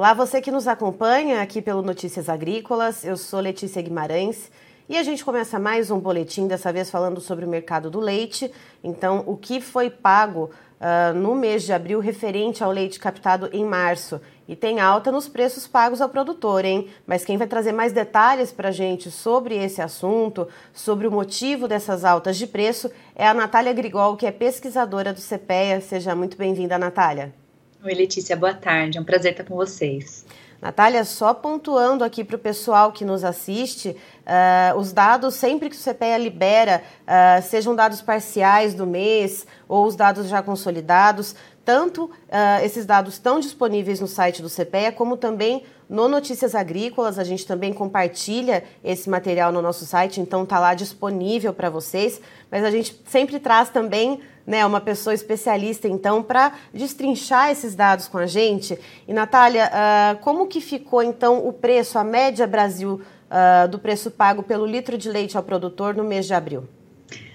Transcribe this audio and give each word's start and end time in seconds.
Olá, 0.00 0.14
você 0.14 0.40
que 0.40 0.50
nos 0.50 0.66
acompanha 0.66 1.42
aqui 1.42 1.60
pelo 1.60 1.82
Notícias 1.82 2.30
Agrícolas. 2.30 3.04
Eu 3.04 3.18
sou 3.18 3.38
Letícia 3.38 3.82
Guimarães 3.82 4.50
e 4.88 4.96
a 4.96 5.02
gente 5.02 5.22
começa 5.22 5.58
mais 5.58 5.90
um 5.90 6.00
boletim, 6.00 6.46
dessa 6.46 6.72
vez 6.72 6.90
falando 6.90 7.20
sobre 7.20 7.44
o 7.44 7.48
mercado 7.48 7.90
do 7.90 8.00
leite. 8.00 8.50
Então, 8.82 9.22
o 9.26 9.36
que 9.36 9.60
foi 9.60 9.90
pago 9.90 10.48
uh, 10.80 11.14
no 11.14 11.34
mês 11.34 11.64
de 11.64 11.74
abril 11.74 12.00
referente 12.00 12.64
ao 12.64 12.72
leite 12.72 12.98
captado 12.98 13.50
em 13.52 13.62
março. 13.62 14.22
E 14.48 14.56
tem 14.56 14.80
alta 14.80 15.12
nos 15.12 15.28
preços 15.28 15.68
pagos 15.68 16.00
ao 16.00 16.08
produtor, 16.08 16.64
hein? 16.64 16.88
Mas 17.06 17.22
quem 17.22 17.36
vai 17.36 17.46
trazer 17.46 17.72
mais 17.72 17.92
detalhes 17.92 18.50
para 18.50 18.70
a 18.70 18.72
gente 18.72 19.10
sobre 19.10 19.54
esse 19.54 19.82
assunto, 19.82 20.48
sobre 20.72 21.06
o 21.06 21.12
motivo 21.12 21.68
dessas 21.68 22.06
altas 22.06 22.38
de 22.38 22.46
preço, 22.46 22.90
é 23.14 23.28
a 23.28 23.34
Natália 23.34 23.74
Grigol, 23.74 24.16
que 24.16 24.24
é 24.24 24.32
pesquisadora 24.32 25.12
do 25.12 25.20
CPEA. 25.20 25.78
Seja 25.82 26.14
muito 26.14 26.38
bem-vinda, 26.38 26.78
Natália. 26.78 27.38
Oi, 27.82 27.94
Letícia, 27.94 28.36
boa 28.36 28.52
tarde. 28.52 28.98
É 28.98 29.00
um 29.00 29.04
prazer 29.04 29.32
estar 29.32 29.44
com 29.44 29.56
vocês. 29.56 30.26
Natália, 30.60 31.02
só 31.02 31.32
pontuando 31.32 32.04
aqui 32.04 32.22
para 32.22 32.36
o 32.36 32.38
pessoal 32.38 32.92
que 32.92 33.06
nos 33.06 33.24
assiste, 33.24 33.96
uh, 34.26 34.78
os 34.78 34.92
dados, 34.92 35.34
sempre 35.36 35.70
que 35.70 35.76
o 35.76 35.78
CPEA 35.78 36.18
libera, 36.18 36.82
uh, 37.02 37.42
sejam 37.42 37.74
dados 37.74 38.02
parciais 38.02 38.74
do 38.74 38.86
mês 38.86 39.46
ou 39.66 39.86
os 39.86 39.96
dados 39.96 40.28
já 40.28 40.42
consolidados, 40.42 41.34
tanto 41.64 42.04
uh, 42.04 42.64
esses 42.64 42.86
dados 42.86 43.14
estão 43.14 43.38
disponíveis 43.38 44.00
no 44.00 44.06
site 44.06 44.42
do 44.42 44.48
CPEA, 44.48 44.92
como 44.92 45.16
também 45.16 45.64
no 45.88 46.08
Notícias 46.08 46.54
Agrícolas. 46.54 47.18
A 47.18 47.24
gente 47.24 47.46
também 47.46 47.72
compartilha 47.72 48.64
esse 48.82 49.10
material 49.10 49.52
no 49.52 49.60
nosso 49.60 49.84
site, 49.84 50.20
então 50.20 50.44
está 50.44 50.58
lá 50.58 50.74
disponível 50.74 51.52
para 51.52 51.70
vocês. 51.70 52.20
Mas 52.50 52.64
a 52.64 52.70
gente 52.70 53.00
sempre 53.06 53.38
traz 53.38 53.68
também 53.68 54.20
né, 54.46 54.64
uma 54.64 54.80
pessoa 54.80 55.14
especialista, 55.14 55.86
então, 55.86 56.22
para 56.22 56.52
destrinchar 56.72 57.50
esses 57.50 57.74
dados 57.74 58.08
com 58.08 58.18
a 58.18 58.26
gente. 58.26 58.78
E, 59.06 59.12
Natália, 59.12 59.70
uh, 59.70 60.18
como 60.20 60.46
que 60.46 60.60
ficou, 60.60 61.02
então, 61.02 61.46
o 61.46 61.52
preço, 61.52 61.98
a 61.98 62.04
média 62.04 62.46
Brasil 62.46 63.00
uh, 63.30 63.68
do 63.68 63.78
preço 63.78 64.10
pago 64.10 64.42
pelo 64.42 64.66
litro 64.66 64.98
de 64.98 65.08
leite 65.08 65.36
ao 65.36 65.42
produtor 65.42 65.94
no 65.94 66.02
mês 66.02 66.26
de 66.26 66.34
abril? 66.34 66.64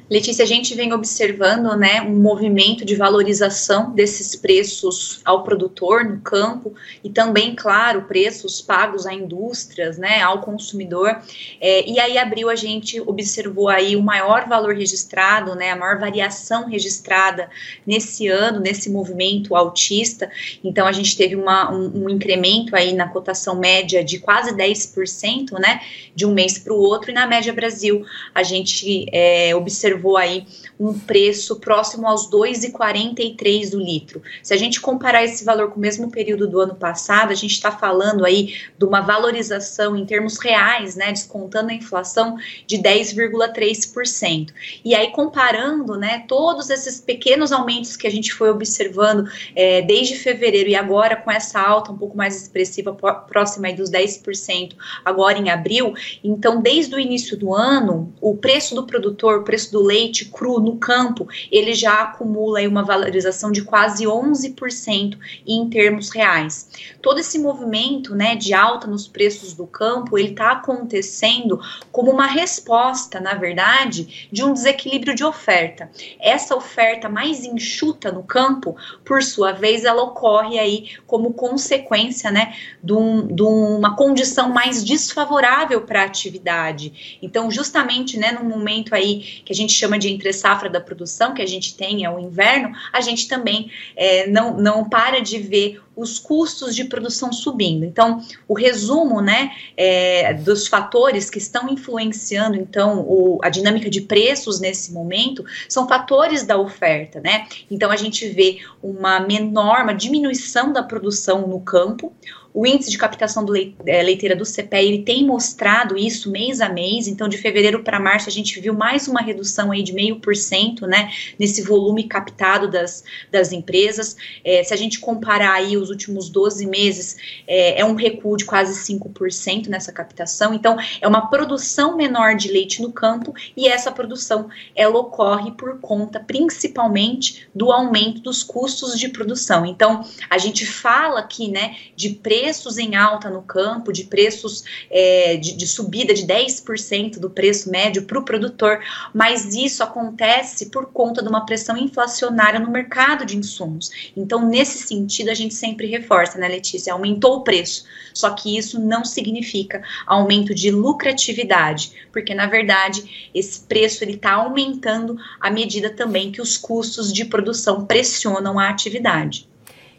Letícia, 0.07 0.43
a 0.43 0.47
gente 0.47 0.75
vem 0.75 0.93
observando 0.93 1.75
né, 1.75 1.99
um 1.99 2.15
movimento 2.15 2.85
de 2.85 2.95
valorização 2.95 3.89
desses 3.91 4.35
preços 4.35 5.19
ao 5.25 5.43
produtor 5.43 6.05
no 6.05 6.19
campo 6.21 6.75
e 7.03 7.09
também, 7.09 7.55
claro, 7.55 8.03
preços 8.03 8.61
pagos 8.61 9.07
a 9.07 9.13
indústrias, 9.13 9.97
né, 9.97 10.21
ao 10.21 10.41
consumidor. 10.41 11.19
É, 11.59 11.89
e 11.89 11.99
aí, 11.99 12.19
abril, 12.19 12.51
a 12.51 12.55
gente 12.55 13.01
observou 13.01 13.67
aí 13.67 13.95
o 13.95 14.03
maior 14.03 14.47
valor 14.47 14.75
registrado, 14.75 15.55
né, 15.55 15.71
a 15.71 15.75
maior 15.75 15.97
variação 15.97 16.67
registrada 16.69 17.49
nesse 17.85 18.27
ano, 18.27 18.59
nesse 18.59 18.91
movimento 18.91 19.55
altista. 19.55 20.29
Então, 20.63 20.85
a 20.85 20.91
gente 20.91 21.17
teve 21.17 21.35
uma, 21.35 21.73
um, 21.73 22.03
um 22.05 22.09
incremento 22.11 22.75
aí 22.75 22.93
na 22.93 23.07
cotação 23.07 23.55
média 23.55 24.03
de 24.03 24.19
quase 24.19 24.51
10%, 24.55 25.59
né, 25.59 25.81
de 26.13 26.27
um 26.27 26.31
mês 26.31 26.59
para 26.59 26.73
o 26.73 26.77
outro. 26.77 27.09
E 27.09 27.13
na 27.13 27.25
média 27.25 27.51
Brasil, 27.51 28.05
a 28.35 28.43
gente 28.43 29.07
é, 29.11 29.55
observou 29.55 29.94
observou 29.95 30.17
aí 30.17 30.45
um 30.79 30.97
preço 30.97 31.59
próximo 31.59 32.07
aos 32.07 32.29
2,43 32.29 33.71
do 33.71 33.79
litro. 33.79 34.21
Se 34.43 34.53
a 34.53 34.57
gente 34.57 34.81
comparar 34.81 35.23
esse 35.23 35.43
valor 35.43 35.71
com 35.71 35.77
o 35.77 35.79
mesmo 35.79 36.11
período 36.11 36.47
do 36.47 36.59
ano 36.59 36.75
passado, 36.75 37.31
a 37.31 37.35
gente 37.35 37.51
está 37.51 37.71
falando 37.71 38.25
aí 38.25 38.55
de 38.77 38.85
uma 38.85 39.01
valorização 39.01 39.95
em 39.95 40.05
termos 40.05 40.37
reais, 40.37 40.95
né, 40.95 41.11
descontando 41.11 41.71
a 41.71 41.73
inflação, 41.73 42.37
de 42.67 42.77
10,3%. 42.77 44.51
E 44.83 44.93
aí, 44.93 45.11
comparando, 45.11 45.95
né, 45.95 46.25
todos 46.27 46.69
esses 46.69 46.99
pequenos 46.99 47.51
aumentos 47.51 47.95
que 47.95 48.07
a 48.07 48.11
gente 48.11 48.33
foi 48.33 48.49
observando 48.49 49.29
é, 49.55 49.81
desde 49.81 50.15
fevereiro 50.15 50.69
e 50.69 50.75
agora 50.75 51.15
com 51.15 51.31
essa 51.31 51.59
alta 51.59 51.91
um 51.91 51.97
pouco 51.97 52.17
mais 52.17 52.41
expressiva, 52.41 52.93
próxima 52.93 53.71
dos 53.73 53.89
10%, 53.89 54.73
agora 55.03 55.37
em 55.39 55.49
abril, 55.49 55.93
então, 56.23 56.61
desde 56.61 56.93
o 56.95 56.99
início 56.99 57.37
do 57.37 57.53
ano, 57.53 58.13
o 58.21 58.35
preço 58.35 58.75
do 58.75 58.85
produtor, 58.85 59.39
o 59.39 59.43
preço 59.43 59.71
do 59.71 59.81
leite 59.85 60.25
cru 60.25 60.59
no 60.59 60.77
campo, 60.77 61.27
ele 61.51 61.73
já 61.73 62.01
acumula 62.03 62.61
uma 62.67 62.83
valorização 62.83 63.51
de 63.51 63.63
quase 63.63 64.05
11% 64.05 65.17
em 65.45 65.69
termos 65.69 66.09
reais. 66.09 66.69
Todo 67.01 67.19
esse 67.19 67.37
movimento, 67.39 68.15
né, 68.15 68.35
de 68.35 68.53
alta 68.53 68.87
nos 68.87 69.07
preços 69.07 69.53
do 69.53 69.67
campo, 69.67 70.17
ele 70.17 70.29
está 70.29 70.51
acontecendo 70.51 71.59
como 71.91 72.11
uma 72.11 72.27
resposta, 72.27 73.19
na 73.19 73.33
verdade, 73.35 74.27
de 74.31 74.43
um 74.43 74.53
desequilíbrio 74.53 75.15
de 75.15 75.23
oferta. 75.23 75.89
Essa 76.19 76.55
oferta 76.55 77.07
mais 77.07 77.43
enxuta 77.43 78.11
no 78.11 78.23
campo, 78.23 78.75
por 79.03 79.21
sua 79.21 79.51
vez, 79.51 79.85
ela 79.85 80.03
ocorre 80.03 80.57
aí 80.57 80.89
como 81.05 81.33
consequência, 81.33 82.31
né, 82.31 82.55
de, 82.83 82.93
um, 82.93 83.27
de 83.27 83.43
uma 83.43 83.95
condição 83.95 84.49
mais 84.49 84.83
desfavorável 84.83 85.81
para 85.81 86.01
a 86.01 86.05
atividade. 86.05 87.17
Então, 87.21 87.51
justamente, 87.51 88.17
né, 88.17 88.31
no 88.31 88.43
momento 88.43 88.95
aí 88.95 89.41
que 89.45 89.51
a 89.51 89.55
gente 89.55 89.73
chama 89.75 89.99
de 89.99 90.09
entre 90.09 90.31
safra 90.33 90.69
da 90.69 90.79
produção, 90.81 91.33
que 91.33 91.41
a 91.41 91.47
gente 91.47 91.75
tem 91.75 92.05
é 92.05 92.09
o 92.09 92.19
inverno, 92.19 92.71
a 92.91 93.01
gente 93.01 93.27
também 93.27 93.71
é, 93.95 94.27
não, 94.27 94.57
não 94.57 94.89
para 94.89 95.19
de 95.19 95.37
ver 95.39 95.81
os 95.95 96.19
custos 96.19 96.75
de 96.75 96.83
produção 96.83 97.31
subindo. 97.31 97.85
Então, 97.85 98.21
o 98.47 98.53
resumo, 98.53 99.21
né, 99.21 99.51
é, 99.77 100.33
dos 100.33 100.67
fatores 100.67 101.29
que 101.29 101.37
estão 101.37 101.69
influenciando, 101.69 102.57
então, 102.57 102.99
o, 102.99 103.39
a 103.41 103.49
dinâmica 103.49 103.89
de 103.89 104.01
preços 104.01 104.59
nesse 104.59 104.91
momento, 104.91 105.45
são 105.69 105.87
fatores 105.87 106.43
da 106.43 106.57
oferta, 106.57 107.21
né? 107.21 107.47
Então, 107.71 107.89
a 107.91 107.95
gente 107.95 108.27
vê 108.27 108.59
uma 108.83 109.19
menor, 109.19 109.83
uma 109.83 109.93
diminuição 109.93 110.73
da 110.73 110.83
produção 110.83 111.47
no 111.47 111.61
campo, 111.61 112.13
o 112.55 112.65
índice 112.65 112.89
de 112.89 112.97
captação 112.97 113.43
do 113.43 113.53
é, 113.53 114.01
leiteira 114.01 114.33
do 114.33 114.45
CPE 114.45 114.77
ele 114.77 115.03
tem 115.03 115.25
mostrado 115.25 115.97
isso 115.97 116.31
mês 116.31 116.61
a 116.61 116.69
mês. 116.69 117.05
Então, 117.05 117.27
de 117.27 117.37
fevereiro 117.37 117.83
para 117.83 117.99
março, 117.99 118.29
a 118.29 118.31
gente 118.31 118.61
viu 118.61 118.73
mais 118.73 119.09
uma 119.09 119.19
redução 119.19 119.73
aí 119.73 119.83
de 119.83 119.91
meio 119.91 120.21
por 120.21 120.33
cento, 120.37 120.87
né, 120.87 121.11
nesse 121.37 121.61
volume 121.61 122.05
captado 122.05 122.71
das, 122.71 123.03
das 123.29 123.51
empresas. 123.51 124.15
É, 124.41 124.63
se 124.63 124.73
a 124.73 124.77
gente 124.77 125.01
comparar 125.01 125.51
aí 125.51 125.75
os 125.75 125.89
últimos 125.89 126.29
12 126.29 126.65
meses, 126.65 127.17
é, 127.45 127.81
é 127.81 127.85
um 127.85 127.93
recuo 127.93 128.37
de 128.37 128.45
quase 128.45 128.89
5% 128.89 129.67
nessa 129.67 129.91
captação. 129.91 130.53
Então, 130.53 130.77
é 131.01 131.07
uma 131.09 131.29
produção 131.29 131.97
menor 131.97 132.35
de 132.35 132.47
leite 132.47 132.81
no 132.81 132.93
campo 132.93 133.33
e 133.57 133.67
essa 133.67 133.91
produção 133.91 134.47
ela 134.73 134.97
ocorre 134.97 135.51
por 135.51 135.77
conta 135.81 136.21
principalmente 136.21 137.49
do 137.53 137.69
aumento 137.69 138.21
dos 138.21 138.43
custos 138.43 138.97
de 138.97 139.09
produção. 139.09 139.65
Então, 139.65 140.05
a 140.29 140.37
gente 140.37 140.65
fala 140.65 141.19
aqui, 141.19 141.49
né, 141.49 141.75
de 141.97 142.11
preço 142.11 142.44
preços 142.45 142.77
em 142.77 142.95
alta 142.95 143.27
no 143.27 143.41
campo, 143.41 143.91
de 143.91 144.03
preços 144.03 144.63
é, 144.91 145.35
de, 145.35 145.53
de, 145.53 145.65
subida 145.65 146.13
de 146.13 146.27
10% 146.27 147.17
do 147.17 147.27
preço 147.27 147.71
médio 147.71 148.03
para 148.03 148.19
o 148.19 148.23
produtor, 148.23 148.79
mas 149.11 149.55
isso 149.55 149.81
acontece 149.81 150.67
por 150.67 150.91
conta 150.91 151.23
de 151.23 151.27
uma 151.27 151.43
pressão 151.43 151.75
inflacionária 151.75 152.59
no 152.59 152.69
mercado 152.69 153.25
de 153.25 153.35
insumos. 153.35 153.89
Então, 154.15 154.47
nesse 154.47 154.87
sentido, 154.87 155.31
a 155.31 155.33
gente 155.33 155.55
sempre 155.55 155.87
reforça, 155.87 156.37
né, 156.37 156.47
Letícia? 156.47 156.93
Aumentou 156.93 157.37
o 157.37 157.43
preço, 157.43 157.85
só 158.13 158.29
que 158.29 158.55
isso 158.55 158.79
não 158.79 159.03
significa 159.03 159.81
aumento 160.05 160.53
de 160.53 160.69
lucratividade, 160.69 161.93
porque 162.11 162.35
na 162.35 162.45
verdade 162.45 163.31
esse 163.33 163.61
preço 163.61 164.03
ele 164.03 164.13
está 164.13 164.33
aumentando 164.33 165.17
à 165.41 165.49
medida 165.49 165.89
também 165.89 166.31
que 166.31 166.41
os 166.41 166.57
custos 166.57 167.11
de 167.11 167.25
produção 167.25 167.85
pressionam 167.87 168.59
a 168.59 168.69
atividade. 168.69 169.47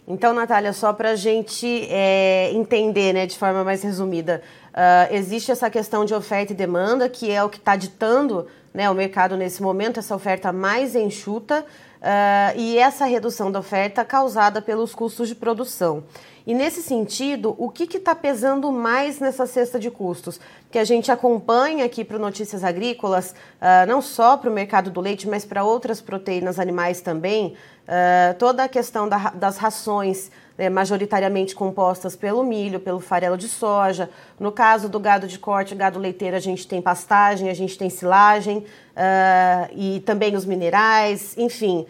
Então, 0.09 0.33
Natália, 0.33 0.73
só 0.73 0.93
para 0.93 1.11
a 1.11 1.17
gente 1.17 1.89
é, 1.91 2.53
entender 2.53 3.13
né, 3.13 3.27
de 3.27 3.37
forma 3.37 3.65
mais 3.65 3.83
resumida, 3.83 4.41
uh, 4.69 5.13
existe 5.13 5.51
essa 5.51 5.69
questão 5.69 6.05
de 6.05 6.15
oferta 6.15 6.53
e 6.53 6.57
demanda, 6.57 7.09
que 7.09 7.29
é 7.29 7.43
o 7.43 7.49
que 7.49 7.59
está 7.59 7.75
ditando 7.75 8.47
né, 8.73 8.89
o 8.89 8.95
mercado 8.95 9.37
nesse 9.37 9.61
momento, 9.61 9.99
essa 9.99 10.15
oferta 10.15 10.53
mais 10.53 10.95
enxuta, 10.95 11.65
uh, 12.01 12.57
e 12.57 12.79
essa 12.79 13.05
redução 13.05 13.51
da 13.51 13.59
oferta 13.59 14.05
causada 14.05 14.63
pelos 14.63 14.95
custos 14.95 15.27
de 15.27 15.35
produção. 15.35 16.05
E 16.47 16.55
nesse 16.55 16.81
sentido, 16.81 17.57
o 17.59 17.69
que 17.69 17.97
está 17.97 18.15
pesando 18.15 18.71
mais 18.71 19.19
nessa 19.19 19.47
cesta 19.47 19.81
de 19.81 19.91
custos? 19.91 20.39
Que 20.71 20.79
a 20.79 20.85
gente 20.85 21.11
acompanha 21.11 21.85
aqui 21.85 22.05
para 22.05 22.19
Notícias 22.19 22.63
Agrícolas, 22.63 23.33
uh, 23.33 23.87
não 23.89 24.01
só 24.01 24.37
para 24.37 24.49
o 24.49 24.53
mercado 24.53 24.89
do 24.89 25.01
leite, 25.01 25.29
mas 25.29 25.45
para 25.45 25.65
outras 25.65 26.01
proteínas 26.01 26.61
animais 26.61 27.01
também, 27.01 27.57
Uh, 27.87 28.35
toda 28.35 28.65
a 28.65 28.69
questão 28.69 29.09
da, 29.09 29.31
das 29.31 29.59
rações 29.59 30.29
né, 30.59 30.69
majoritariamente 30.69 31.55
compostas 31.55 32.17
pelo 32.17 32.43
milho, 32.43 32.81
pelo 32.81 32.99
farelo 32.99 33.37
de 33.37 33.47
soja. 33.47 34.11
No 34.41 34.51
caso 34.51 34.89
do 34.89 34.99
gado 34.99 35.29
de 35.29 35.39
corte, 35.39 35.73
gado 35.73 35.97
leiteiro, 35.97 36.35
a 36.35 36.41
gente 36.41 36.67
tem 36.67 36.83
pastagem, 36.83 37.49
a 37.49 37.55
gente 37.55 37.79
tem 37.79 37.89
silagem 37.89 38.59
uh, 38.59 39.73
e 39.73 40.01
também 40.01 40.35
os 40.35 40.45
minerais, 40.45 41.39
enfim. 41.39 41.87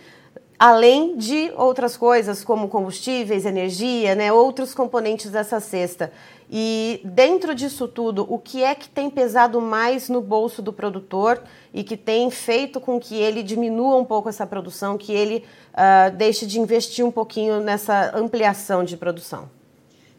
Além 0.58 1.16
de 1.16 1.52
outras 1.56 1.96
coisas 1.96 2.42
como 2.42 2.68
combustíveis, 2.68 3.44
energia, 3.44 4.14
né, 4.14 4.32
outros 4.32 4.72
componentes 4.74 5.30
dessa 5.30 5.60
cesta. 5.60 6.10
E 6.50 7.00
dentro 7.04 7.54
disso 7.54 7.88
tudo, 7.88 8.26
o 8.28 8.38
que 8.38 8.62
é 8.62 8.74
que 8.74 8.88
tem 8.88 9.10
pesado 9.10 9.60
mais 9.60 10.08
no 10.08 10.20
bolso 10.20 10.62
do 10.62 10.72
produtor 10.72 11.42
e 11.74 11.82
que 11.82 11.96
tem 11.96 12.30
feito 12.30 12.80
com 12.80 12.98
que 13.00 13.16
ele 13.16 13.42
diminua 13.42 13.96
um 13.96 14.04
pouco 14.04 14.28
essa 14.28 14.46
produção, 14.46 14.96
que 14.96 15.12
ele 15.12 15.44
uh, 15.74 16.14
deixe 16.16 16.46
de 16.46 16.60
investir 16.60 17.04
um 17.04 17.10
pouquinho 17.10 17.60
nessa 17.60 18.16
ampliação 18.16 18.84
de 18.84 18.96
produção? 18.96 19.50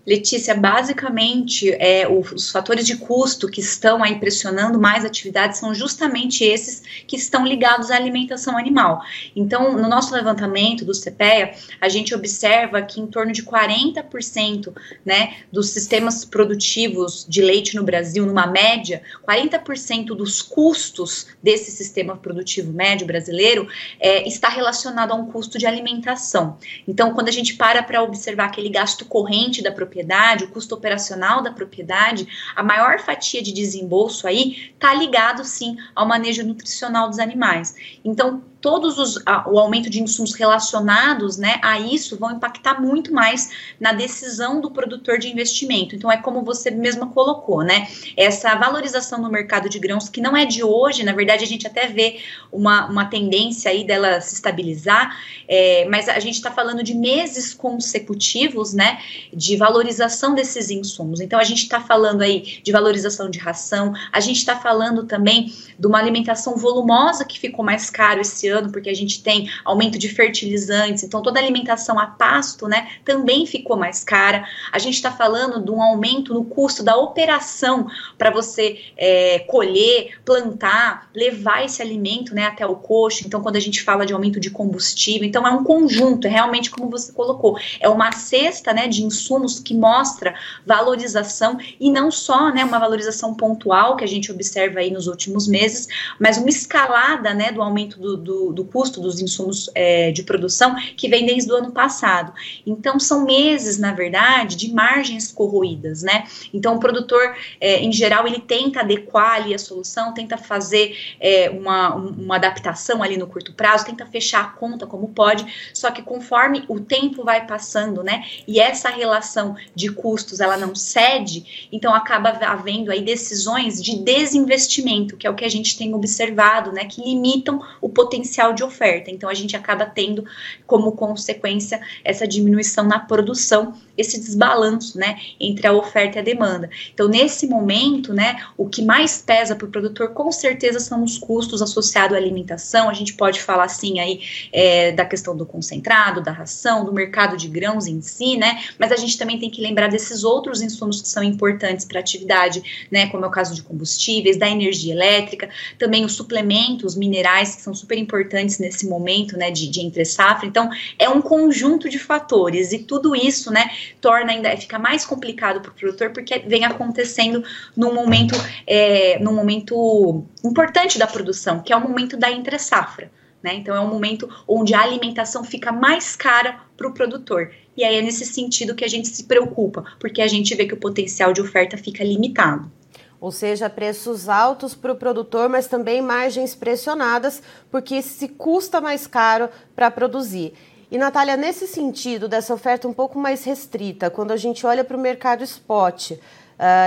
Letícia, 0.07 0.55
basicamente, 0.55 1.69
é, 1.69 2.07
os 2.07 2.49
fatores 2.49 2.87
de 2.87 2.95
custo 2.95 3.49
que 3.49 3.59
estão 3.59 4.01
aí 4.01 4.17
pressionando 4.17 4.79
mais 4.79 5.03
atividades 5.03 5.59
são 5.59 5.75
justamente 5.75 6.45
esses 6.45 6.81
que 7.05 7.17
estão 7.17 7.45
ligados 7.45 7.91
à 7.91 7.97
alimentação 7.97 8.57
animal. 8.57 9.01
Então, 9.35 9.73
no 9.73 9.89
nosso 9.89 10.15
levantamento 10.15 10.85
do 10.85 10.93
CPEA, 10.93 11.53
a 11.81 11.89
gente 11.89 12.15
observa 12.15 12.81
que 12.81 13.01
em 13.01 13.07
torno 13.07 13.33
de 13.33 13.43
40% 13.43 14.73
né, 15.05 15.39
dos 15.51 15.71
sistemas 15.71 16.23
produtivos 16.23 17.25
de 17.27 17.41
leite 17.41 17.75
no 17.75 17.83
Brasil, 17.83 18.25
numa 18.25 18.47
média, 18.47 19.01
40% 19.27 20.15
dos 20.15 20.41
custos 20.41 21.27
desse 21.43 21.69
sistema 21.69 22.15
produtivo 22.15 22.71
médio 22.71 23.05
brasileiro 23.05 23.67
é, 23.99 24.25
está 24.25 24.47
relacionado 24.47 25.11
a 25.11 25.15
um 25.15 25.25
custo 25.25 25.57
de 25.57 25.65
alimentação. 25.65 26.57
Então, 26.87 27.13
quando 27.13 27.27
a 27.27 27.31
gente 27.31 27.55
para 27.55 27.83
para 27.83 28.01
observar 28.01 28.45
aquele 28.45 28.69
gasto 28.69 29.03
corrente 29.03 29.61
da 29.61 29.69
propriedade, 29.69 29.96
propriedade, 29.97 30.43
o 30.43 30.49
custo 30.49 30.75
operacional 30.75 31.41
da 31.41 31.51
propriedade, 31.51 32.27
a 32.55 32.61
maior 32.61 32.99
fatia 32.99 33.41
de 33.41 33.51
desembolso 33.51 34.27
aí 34.27 34.71
está 34.73 34.93
ligado 34.93 35.43
sim 35.43 35.75
ao 35.95 36.07
manejo 36.07 36.43
nutricional 36.43 37.09
dos 37.09 37.19
animais. 37.19 37.75
Então, 38.05 38.43
todos 38.67 38.97
os 38.97 39.17
a, 39.25 39.49
o 39.49 39.57
aumento 39.57 39.89
de 39.89 40.03
insumos 40.03 40.33
relacionados 40.33 41.37
né, 41.37 41.57
a 41.61 41.79
isso 41.79 42.17
vão 42.17 42.31
impactar 42.31 42.81
muito 42.81 43.13
mais 43.13 43.49
na 43.79 43.93
decisão 43.93 44.59
do 44.59 44.69
produtor 44.69 45.17
de 45.17 45.31
investimento. 45.31 45.95
Então, 45.95 46.11
é 46.11 46.17
como 46.17 46.43
você 46.43 46.69
mesma 46.69 47.07
colocou, 47.07 47.63
né? 47.63 47.87
Essa 48.17 48.53
valorização 48.55 49.21
no 49.21 49.29
mercado 49.29 49.69
de 49.69 49.79
grãos, 49.79 50.09
que 50.09 50.19
não 50.19 50.35
é 50.35 50.43
de 50.43 50.65
hoje, 50.65 51.05
na 51.05 51.13
verdade, 51.13 51.45
a 51.45 51.47
gente 51.47 51.65
até 51.65 51.87
vê 51.87 52.19
uma, 52.51 52.87
uma 52.87 53.05
tendência 53.05 53.71
aí 53.71 53.85
dela 53.85 54.19
se 54.19 54.33
estabilizar, 54.33 55.17
é, 55.47 55.87
mas 55.89 56.09
a 56.09 56.19
gente 56.19 56.35
está 56.35 56.51
falando 56.51 56.83
de 56.83 56.93
meses 56.93 57.53
consecutivos, 57.53 58.73
né? 58.73 58.99
De 59.31 59.55
valorização 59.55 60.35
desses 60.35 60.69
insumos. 60.69 61.21
Então, 61.21 61.39
a 61.39 61.45
gente 61.45 61.63
está 61.63 61.79
falando 61.79 62.21
aí 62.21 62.59
de 62.61 62.71
valorização 62.73 63.29
de 63.29 63.39
ração, 63.39 63.93
a 64.11 64.19
gente 64.19 64.39
está 64.39 64.59
falando 64.59 65.05
também 65.05 65.53
de 65.79 65.87
uma 65.87 65.99
alimentação 65.99 66.57
volumosa 66.57 67.23
que 67.23 67.39
ficou 67.39 67.63
mais 67.63 67.89
caro 67.89 68.19
esse 68.19 68.49
ano 68.49 68.56
ano, 68.57 68.71
porque 68.71 68.89
a 68.89 68.95
gente 68.95 69.23
tem 69.23 69.49
aumento 69.63 69.97
de 69.97 70.09
fertilizantes, 70.09 71.03
então 71.03 71.21
toda 71.21 71.39
a 71.39 71.43
alimentação 71.43 71.99
a 71.99 72.07
pasto, 72.07 72.67
né, 72.67 72.87
também 73.05 73.45
ficou 73.45 73.77
mais 73.77 74.03
cara. 74.03 74.45
A 74.71 74.79
gente 74.79 74.95
está 74.95 75.11
falando 75.11 75.63
de 75.63 75.71
um 75.71 75.81
aumento 75.81 76.33
no 76.33 76.43
custo 76.45 76.83
da 76.83 76.95
operação 76.95 77.87
para 78.17 78.29
você 78.29 78.79
é, 78.97 79.39
colher, 79.39 80.19
plantar, 80.25 81.09
levar 81.13 81.63
esse 81.65 81.81
alimento, 81.81 82.33
né, 82.33 82.45
até 82.45 82.65
o 82.65 82.75
coxo. 82.75 83.23
Então, 83.25 83.41
quando 83.41 83.55
a 83.55 83.59
gente 83.59 83.81
fala 83.81 84.05
de 84.05 84.13
aumento 84.13 84.39
de 84.39 84.49
combustível, 84.49 85.27
então 85.27 85.45
é 85.45 85.51
um 85.51 85.63
conjunto, 85.63 86.27
é 86.27 86.29
realmente 86.29 86.69
como 86.69 86.89
você 86.89 87.11
colocou, 87.11 87.57
é 87.79 87.89
uma 87.89 88.11
cesta, 88.11 88.73
né, 88.73 88.87
de 88.87 89.03
insumos 89.03 89.59
que 89.59 89.73
mostra 89.73 90.35
valorização 90.65 91.57
e 91.79 91.91
não 91.91 92.11
só, 92.11 92.51
né, 92.51 92.63
uma 92.63 92.79
valorização 92.79 93.33
pontual 93.33 93.95
que 93.95 94.03
a 94.03 94.07
gente 94.07 94.31
observa 94.31 94.79
aí 94.79 94.91
nos 94.91 95.07
últimos 95.07 95.47
meses, 95.47 95.87
mas 96.19 96.37
uma 96.37 96.49
escalada, 96.49 97.33
né, 97.33 97.51
do 97.51 97.61
aumento 97.61 97.99
do, 97.99 98.17
do 98.17 98.36
do, 98.53 98.65
custo 98.65 99.01
dos 99.01 99.19
insumos 99.19 99.69
é, 99.73 100.11
de 100.11 100.23
produção 100.23 100.75
que 100.95 101.07
vem 101.07 101.25
desde 101.25 101.51
o 101.51 101.55
ano 101.55 101.71
passado. 101.71 102.33
Então, 102.65 102.99
são 102.99 103.25
meses, 103.25 103.77
na 103.77 103.93
verdade, 103.93 104.55
de 104.55 104.73
margens 104.73 105.31
corroídas, 105.31 106.03
né? 106.03 106.25
Então, 106.53 106.75
o 106.75 106.79
produtor, 106.79 107.35
é, 107.59 107.81
em 107.81 107.91
geral, 107.91 108.27
ele 108.27 108.39
tenta 108.39 108.81
adequar 108.81 109.35
ali 109.35 109.53
a 109.53 109.59
solução, 109.59 110.13
tenta 110.13 110.37
fazer 110.37 110.95
é, 111.19 111.49
uma, 111.49 111.95
uma 111.95 112.35
adaptação 112.35 113.03
ali 113.03 113.17
no 113.17 113.27
curto 113.27 113.53
prazo, 113.53 113.85
tenta 113.85 114.05
fechar 114.05 114.41
a 114.41 114.49
conta 114.49 114.85
como 114.85 115.09
pode, 115.09 115.45
só 115.73 115.91
que 115.91 116.01
conforme 116.01 116.63
o 116.67 116.79
tempo 116.79 117.23
vai 117.23 117.45
passando, 117.45 118.03
né, 118.03 118.23
e 118.47 118.59
essa 118.59 118.89
relação 118.89 119.55
de 119.75 119.91
custos 119.91 120.39
ela 120.39 120.57
não 120.57 120.75
cede, 120.75 121.67
então 121.71 121.93
acaba 121.93 122.29
havendo 122.29 122.91
aí 122.91 123.01
decisões 123.01 123.81
de 123.81 123.97
desinvestimento, 123.97 125.17
que 125.17 125.25
é 125.25 125.29
o 125.29 125.35
que 125.35 125.45
a 125.45 125.49
gente 125.49 125.77
tem 125.77 125.93
observado, 125.93 126.71
né, 126.71 126.85
que 126.85 127.01
limitam 127.01 127.61
o 127.81 127.89
potencial 127.89 128.26
potencial 128.27 128.53
de 128.53 128.63
oferta. 128.63 129.09
Então 129.09 129.29
a 129.29 129.33
gente 129.33 129.55
acaba 129.55 129.85
tendo 129.85 130.25
como 130.65 130.91
consequência 130.91 131.79
essa 132.03 132.27
diminuição 132.27 132.83
na 132.85 132.99
produção, 132.99 133.73
esse 133.97 134.19
desbalanço, 134.19 134.97
né, 134.97 135.19
entre 135.39 135.67
a 135.67 135.73
oferta 135.73 136.17
e 136.17 136.21
a 136.21 136.23
demanda. 136.23 136.69
Então 136.93 137.07
nesse 137.07 137.47
momento, 137.47 138.13
né, 138.13 138.37
o 138.57 138.67
que 138.67 138.81
mais 138.81 139.21
pesa 139.21 139.55
para 139.55 139.65
o 139.65 139.71
produtor 139.71 140.09
com 140.09 140.31
certeza 140.31 140.79
são 140.79 141.03
os 141.03 141.17
custos 141.17 141.61
associados 141.61 142.15
à 142.15 142.19
alimentação. 142.19 142.89
A 142.89 142.93
gente 142.93 143.13
pode 143.13 143.41
falar 143.41 143.65
assim 143.65 143.99
aí 143.99 144.21
é, 144.51 144.91
da 144.91 145.05
questão 145.05 145.35
do 145.35 145.45
concentrado, 145.45 146.21
da 146.21 146.31
ração, 146.31 146.85
do 146.85 146.93
mercado 146.93 147.35
de 147.37 147.47
grãos 147.47 147.87
em 147.87 148.01
si, 148.01 148.37
né, 148.37 148.63
mas 148.77 148.91
a 148.91 148.95
gente 148.95 149.17
também 149.17 149.39
tem 149.39 149.49
que 149.49 149.61
lembrar 149.61 149.87
desses 149.87 150.23
outros 150.23 150.61
insumos 150.61 151.01
que 151.01 151.07
são 151.07 151.23
importantes 151.23 151.85
para 151.85 151.99
a 151.99 152.01
atividade, 152.01 152.87
né, 152.91 153.07
como 153.07 153.25
é 153.25 153.27
o 153.27 153.31
caso 153.31 153.55
de 153.55 153.63
combustíveis, 153.63 154.37
da 154.37 154.49
energia 154.49 154.93
elétrica, 154.93 155.49
também 155.77 156.05
os 156.05 156.13
suplementos 156.13 156.95
minerais 156.95 157.55
que 157.55 157.61
são 157.61 157.73
super 157.73 157.97
importantes 157.97 158.59
nesse 158.59 158.87
momento, 158.87 159.37
né, 159.37 159.51
de, 159.51 159.67
de 159.67 159.81
entre 159.81 160.05
safra. 160.05 160.47
Então, 160.47 160.69
é 160.99 161.09
um 161.09 161.21
conjunto 161.21 161.89
de 161.89 161.99
fatores 161.99 162.71
e 162.71 162.79
tudo 162.79 163.15
isso, 163.15 163.51
né, 163.51 163.69
torna 163.99 164.31
ainda 164.31 164.55
fica 164.57 164.77
mais 164.77 165.05
complicado 165.05 165.61
para 165.61 165.71
o 165.71 165.73
produtor 165.73 166.11
porque 166.11 166.39
vem 166.39 166.65
acontecendo 166.65 167.43
num 167.75 167.93
momento, 167.93 168.35
é, 168.65 169.19
num 169.19 169.33
momento 169.33 170.23
importante 170.43 170.97
da 170.97 171.07
produção, 171.07 171.61
que 171.61 171.71
é 171.71 171.75
o 171.75 171.81
momento 171.81 172.17
da 172.17 172.31
entre 172.31 172.57
safra. 172.59 173.11
Né? 173.41 173.55
Então 173.55 173.75
é 173.75 173.79
um 173.79 173.87
momento 173.87 174.27
onde 174.47 174.73
a 174.73 174.81
alimentação 174.81 175.43
fica 175.43 175.71
mais 175.71 176.15
cara 176.15 176.59
para 176.75 176.87
o 176.87 176.93
produtor. 176.93 177.51
E 177.75 177.83
aí 177.83 177.95
é 177.95 178.01
nesse 178.01 178.25
sentido 178.25 178.73
que 178.73 178.83
a 178.83 178.87
gente 178.87 179.07
se 179.07 179.23
preocupa, 179.25 179.83
porque 179.99 180.21
a 180.21 180.27
gente 180.27 180.53
vê 180.55 180.65
que 180.65 180.73
o 180.73 180.77
potencial 180.77 181.31
de 181.31 181.41
oferta 181.41 181.77
fica 181.77 182.03
limitado. 182.03 182.71
Ou 183.19 183.31
seja, 183.31 183.69
preços 183.69 184.29
altos 184.29 184.75
para 184.75 184.91
o 184.91 184.95
produtor, 184.95 185.49
mas 185.49 185.67
também 185.67 186.01
margens 186.01 186.53
pressionadas, 186.53 187.41
porque 187.71 188.01
se 188.01 188.27
custa 188.27 188.79
mais 188.79 189.07
caro 189.07 189.49
para 189.75 189.89
produzir. 189.89 190.53
E, 190.89 190.97
Natália, 190.97 191.35
nesse 191.35 191.67
sentido, 191.67 192.29
dessa 192.29 192.53
oferta 192.53 192.87
um 192.87 192.93
pouco 192.93 193.19
mais 193.19 193.43
restrita, 193.43 194.09
quando 194.09 194.31
a 194.31 194.37
gente 194.37 194.65
olha 194.65 194.85
para 194.85 194.95
o 194.95 194.99
mercado 194.99 195.43
spot, 195.43 196.11
uh, 196.11 196.17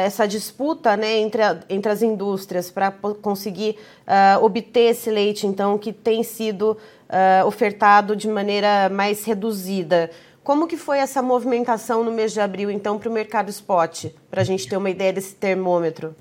essa 0.02 0.26
disputa 0.26 0.97
né, 0.97 1.19
entre, 1.19 1.43
a, 1.43 1.61
entre 1.69 1.93
as 1.93 2.00
indústrias 2.00 2.70
para 2.70 2.91
conseguir 2.91 3.76
uh, 4.06 4.43
obter 4.43 4.91
esse 4.91 5.11
leite, 5.11 5.47
então, 5.47 5.76
que 5.76 5.93
tem 5.93 6.23
sido 6.23 6.79
uh, 7.11 7.47
ofertado 7.47 8.17
de 8.17 8.26
maneira 8.26 8.88
mais 8.88 9.23
reduzida. 9.26 10.11
Como 10.42 10.66
que 10.66 10.78
foi 10.78 10.97
essa 10.97 11.21
movimentação 11.21 12.02
no 12.02 12.11
mês 12.11 12.33
de 12.33 12.40
abril, 12.40 12.71
então, 12.71 12.99
para 12.99 13.11
o 13.11 13.12
mercado 13.12 13.50
spot? 13.50 14.07
Para 14.30 14.40
a 14.40 14.45
gente 14.45 14.66
ter 14.66 14.78
uma 14.78 14.88
ideia 14.88 15.12
desse 15.12 15.35
termômetro. 15.35 16.16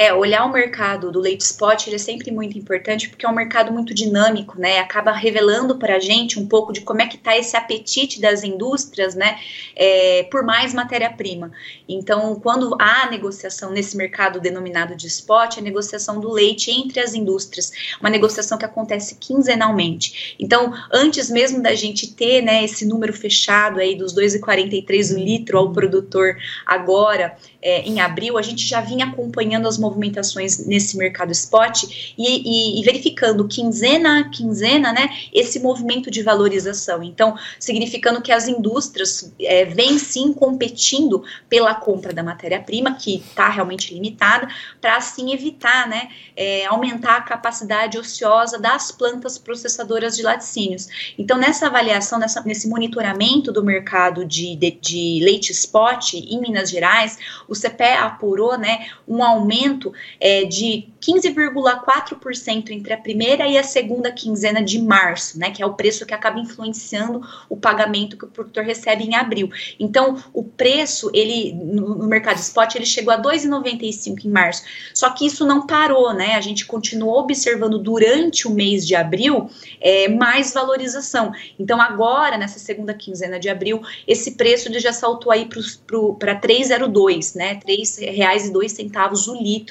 É, 0.00 0.14
olhar 0.14 0.44
o 0.44 0.52
mercado 0.52 1.10
do 1.10 1.18
leite 1.18 1.40
spot 1.40 1.88
é 1.88 1.98
sempre 1.98 2.30
muito 2.30 2.56
importante 2.56 3.08
porque 3.08 3.26
é 3.26 3.28
um 3.28 3.34
mercado 3.34 3.72
muito 3.72 3.92
dinâmico, 3.92 4.56
né? 4.56 4.78
Acaba 4.78 5.10
revelando 5.10 5.76
para 5.76 5.96
a 5.96 5.98
gente 5.98 6.38
um 6.38 6.46
pouco 6.46 6.72
de 6.72 6.82
como 6.82 7.02
é 7.02 7.06
que 7.08 7.16
está 7.16 7.36
esse 7.36 7.56
apetite 7.56 8.20
das 8.20 8.44
indústrias, 8.44 9.16
né? 9.16 9.40
É, 9.74 10.22
por 10.30 10.44
mais 10.44 10.72
matéria-prima. 10.72 11.50
Então, 11.88 12.36
quando 12.36 12.76
há 12.80 13.10
negociação 13.10 13.72
nesse 13.72 13.96
mercado 13.96 14.38
denominado 14.38 14.94
de 14.94 15.08
spot, 15.08 15.58
a 15.58 15.60
negociação 15.60 16.20
do 16.20 16.30
leite 16.30 16.70
entre 16.70 17.00
as 17.00 17.12
indústrias, 17.12 17.72
uma 18.00 18.08
negociação 18.08 18.56
que 18.56 18.64
acontece 18.64 19.16
quinzenalmente. 19.16 20.36
Então, 20.38 20.72
antes 20.92 21.28
mesmo 21.28 21.60
da 21.60 21.74
gente 21.74 22.14
ter, 22.14 22.40
né, 22.40 22.62
esse 22.62 22.86
número 22.86 23.12
fechado 23.12 23.80
aí 23.80 23.96
dos 23.96 24.14
2,43 24.14 25.16
o 25.16 25.18
litro 25.18 25.58
ao 25.58 25.72
produtor 25.72 26.36
agora, 26.64 27.36
é, 27.60 27.80
em 27.82 28.00
abril, 28.00 28.38
a 28.38 28.42
gente 28.42 28.64
já 28.64 28.80
vinha 28.80 29.06
acompanhando 29.06 29.66
as 29.66 29.76
movimentações 29.88 30.66
nesse 30.66 30.96
mercado 30.96 31.32
spot 31.32 31.84
e, 31.84 31.88
e, 32.18 32.80
e, 32.80 32.84
verificando 32.84 33.48
quinzena 33.48 34.20
a 34.20 34.24
quinzena, 34.28 34.92
né, 34.92 35.08
esse 35.32 35.58
movimento 35.58 36.10
de 36.10 36.22
valorização. 36.22 37.02
Então, 37.02 37.36
significando 37.58 38.20
que 38.20 38.30
as 38.30 38.46
indústrias 38.46 39.32
é, 39.40 39.64
vêm 39.64 39.98
sim 39.98 40.32
competindo 40.32 41.24
pela 41.48 41.74
compra 41.74 42.12
da 42.12 42.22
matéria-prima, 42.22 42.94
que 42.94 43.16
está 43.16 43.48
realmente 43.48 43.94
limitada, 43.94 44.48
para 44.80 44.96
assim 44.96 45.32
evitar, 45.32 45.88
né, 45.88 46.08
é, 46.36 46.66
aumentar 46.66 47.16
a 47.16 47.22
capacidade 47.22 47.98
ociosa 47.98 48.58
das 48.58 48.92
plantas 48.92 49.38
processadoras 49.38 50.16
de 50.16 50.22
laticínios. 50.22 51.14
Então, 51.18 51.38
nessa 51.38 51.66
avaliação, 51.66 52.18
nessa, 52.18 52.42
nesse 52.42 52.68
monitoramento 52.68 53.50
do 53.50 53.64
mercado 53.64 54.24
de, 54.24 54.54
de, 54.56 54.70
de 54.70 55.20
leite 55.22 55.52
spot 55.52 56.14
em 56.14 56.40
Minas 56.40 56.70
Gerais, 56.70 57.18
o 57.48 57.54
CPE 57.54 57.98
apurou, 58.00 58.58
né, 58.58 58.88
um 59.06 59.22
aumento 59.78 59.92
é, 60.20 60.44
de 60.44 60.88
15,4% 61.00 62.70
entre 62.70 62.92
a 62.92 62.98
primeira 62.98 63.46
e 63.46 63.56
a 63.56 63.62
segunda 63.62 64.10
quinzena 64.10 64.62
de 64.62 64.80
março, 64.82 65.38
né, 65.38 65.50
que 65.50 65.62
é 65.62 65.66
o 65.66 65.74
preço 65.74 66.04
que 66.04 66.12
acaba 66.12 66.40
influenciando 66.40 67.22
o 67.48 67.56
pagamento 67.56 68.16
que 68.16 68.24
o 68.24 68.28
produtor 68.28 68.64
recebe 68.64 69.04
em 69.04 69.14
abril. 69.14 69.50
Então, 69.78 70.22
o 70.32 70.42
preço, 70.42 71.10
ele 71.14 71.52
no, 71.52 71.94
no 71.94 72.08
mercado 72.08 72.38
spot, 72.38 72.74
ele 72.74 72.84
chegou 72.84 73.14
a 73.14 73.22
2,95 73.22 74.24
em 74.24 74.28
março. 74.28 74.62
Só 74.92 75.10
que 75.10 75.26
isso 75.26 75.46
não 75.46 75.66
parou, 75.66 76.12
né? 76.12 76.34
A 76.34 76.40
gente 76.40 76.66
continuou 76.66 77.20
observando 77.20 77.78
durante 77.78 78.48
o 78.48 78.50
mês 78.50 78.86
de 78.86 78.94
abril 78.94 79.48
é, 79.80 80.08
mais 80.08 80.52
valorização. 80.52 81.32
Então, 81.58 81.80
agora, 81.80 82.36
nessa 82.36 82.58
segunda 82.58 82.92
quinzena 82.92 83.38
de 83.38 83.48
abril, 83.48 83.82
esse 84.06 84.32
preço 84.32 84.68
já 84.78 84.92
saltou 84.92 85.32
aí 85.32 85.46
para 85.46 86.40
3,02, 86.40 87.36
né? 87.36 87.60
R$ 87.66 87.76
3,02 87.76 89.28
o 89.28 89.42
litro 89.42 89.67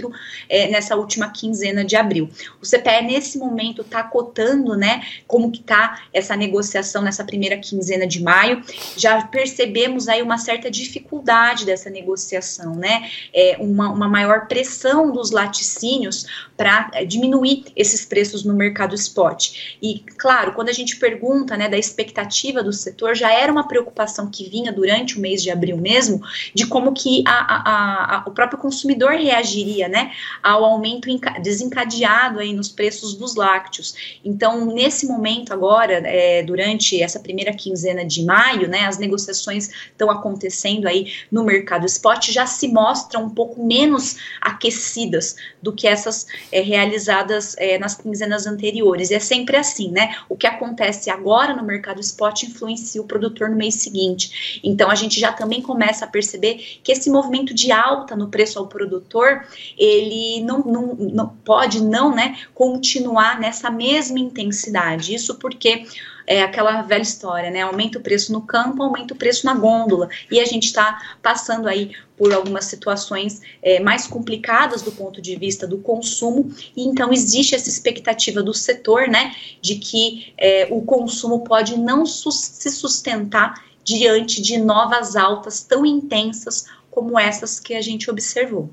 é, 0.49 0.67
nessa 0.67 0.95
última 0.95 1.29
quinzena 1.31 1.83
de 1.83 1.95
abril. 1.95 2.29
O 2.61 2.65
CPE, 2.65 3.03
nesse 3.05 3.37
momento, 3.37 3.81
está 3.81 4.03
cotando, 4.03 4.75
né? 4.75 5.03
Como 5.25 5.51
que 5.51 5.59
está 5.59 6.01
essa 6.13 6.35
negociação 6.35 7.01
nessa 7.01 7.23
primeira 7.23 7.57
quinzena 7.57 8.05
de 8.05 8.21
maio. 8.21 8.63
Já 8.95 9.23
percebemos 9.23 10.07
aí 10.07 10.21
uma 10.21 10.37
certa 10.37 10.69
dificuldade 10.69 11.65
dessa 11.65 11.89
negociação, 11.89 12.75
né? 12.75 13.09
É, 13.33 13.57
uma, 13.59 13.89
uma 13.89 14.07
maior 14.07 14.47
pressão 14.47 15.11
dos 15.11 15.31
laticínios 15.31 16.25
para 16.55 16.89
é, 16.93 17.05
diminuir 17.05 17.65
esses 17.75 18.05
preços 18.05 18.43
no 18.43 18.53
mercado 18.53 18.95
spot. 18.95 19.77
E, 19.81 19.99
claro, 20.17 20.53
quando 20.53 20.69
a 20.69 20.73
gente 20.73 20.97
pergunta 20.97 21.55
né, 21.55 21.69
da 21.69 21.77
expectativa 21.77 22.63
do 22.63 22.73
setor, 22.73 23.15
já 23.15 23.31
era 23.31 23.51
uma 23.51 23.67
preocupação 23.67 24.29
que 24.29 24.49
vinha 24.49 24.71
durante 24.71 25.17
o 25.17 25.21
mês 25.21 25.41
de 25.41 25.51
abril 25.51 25.77
mesmo, 25.77 26.21
de 26.53 26.65
como 26.65 26.93
que 26.93 27.23
a, 27.25 27.31
a, 27.31 28.15
a, 28.15 28.23
o 28.27 28.31
próprio 28.31 28.59
consumidor 28.59 29.11
reagiria 29.13 29.86
né, 29.87 30.11
ao 30.41 30.63
aumento 30.63 31.07
desencadeado 31.41 32.39
aí 32.39 32.53
nos 32.53 32.69
preços 32.69 33.15
dos 33.15 33.35
lácteos. 33.35 34.19
Então, 34.23 34.65
nesse 34.65 35.05
momento 35.07 35.53
agora, 35.53 36.01
é, 36.05 36.43
durante 36.43 37.01
essa 37.01 37.19
primeira 37.19 37.53
quinzena 37.53 38.05
de 38.05 38.23
maio, 38.23 38.67
né, 38.67 38.85
as 38.85 38.97
negociações 38.97 39.69
estão 39.91 40.09
acontecendo 40.09 40.87
aí 40.87 41.13
no 41.31 41.43
mercado 41.43 41.85
spot, 41.85 42.29
já 42.29 42.45
se 42.45 42.67
mostram 42.67 43.25
um 43.25 43.29
pouco 43.29 43.63
menos 43.65 44.17
aquecidas 44.41 45.35
do 45.61 45.73
que 45.73 45.87
essas 45.87 46.27
é, 46.51 46.61
realizadas 46.61 47.55
é, 47.57 47.77
nas 47.77 47.95
quinzenas 47.95 48.45
anteriores. 48.45 49.09
E 49.09 49.15
é 49.15 49.19
sempre 49.19 49.57
assim, 49.57 49.91
né? 49.91 50.15
O 50.29 50.35
que 50.35 50.47
acontece 50.47 51.09
agora 51.09 51.53
no 51.53 51.63
mercado 51.63 51.99
spot 51.99 52.43
influencia 52.43 53.01
o 53.01 53.05
produtor 53.05 53.49
no 53.49 53.55
mês 53.55 53.75
seguinte. 53.75 54.59
Então 54.63 54.89
a 54.89 54.95
gente 54.95 55.19
já 55.19 55.31
também 55.31 55.61
começa 55.61 56.05
a 56.05 56.07
perceber 56.07 56.79
que 56.83 56.91
esse 56.91 57.09
movimento 57.09 57.53
de 57.53 57.71
alta 57.71 58.15
no 58.15 58.29
preço 58.29 58.59
ao 58.59 58.67
produtor, 58.67 59.45
ele 59.77 60.41
não, 60.41 60.59
não, 60.59 60.95
não 60.95 61.27
pode 61.45 61.81
não, 61.81 62.13
né, 62.13 62.37
continuar 62.53 63.39
nessa 63.39 63.69
mesma 63.69 64.19
intensidade. 64.19 65.13
Isso 65.13 65.35
porque 65.35 65.85
é 66.27 66.41
aquela 66.43 66.81
velha 66.81 67.01
história, 67.01 67.49
né? 67.49 67.61
Aumenta 67.61 67.97
o 67.97 68.01
preço 68.01 68.33
no 68.33 68.41
campo, 68.41 68.83
aumenta 68.83 69.13
o 69.13 69.17
preço 69.17 69.45
na 69.45 69.53
gôndola. 69.53 70.09
E 70.29 70.41
a 70.41 70.45
gente 70.45 70.65
está 70.65 71.17
passando 71.23 71.69
aí 71.69 71.91
por 72.17 72.33
algumas 72.33 72.65
situações 72.65 73.41
é, 73.63 73.79
mais 73.79 74.05
complicadas 74.05 74.81
do 74.81 74.91
ponto 74.91 75.21
de 75.21 75.37
vista 75.37 75.65
do 75.65 75.77
consumo, 75.77 76.51
e 76.75 76.83
então 76.83 77.13
existe 77.13 77.55
essa 77.55 77.69
expectativa 77.69 78.43
do 78.43 78.53
setor, 78.53 79.07
né, 79.07 79.33
de 79.61 79.75
que 79.75 80.33
é, 80.37 80.67
o 80.69 80.81
consumo 80.81 81.43
pode 81.43 81.77
não 81.77 82.05
se 82.05 82.71
sustentar 82.71 83.63
diante 83.83 84.41
de 84.41 84.57
novas 84.57 85.15
altas 85.15 85.61
tão 85.61 85.85
intensas 85.85 86.65
como 86.91 87.17
essas 87.17 87.59
que 87.59 87.73
a 87.73 87.81
gente 87.81 88.09
observou. 88.09 88.69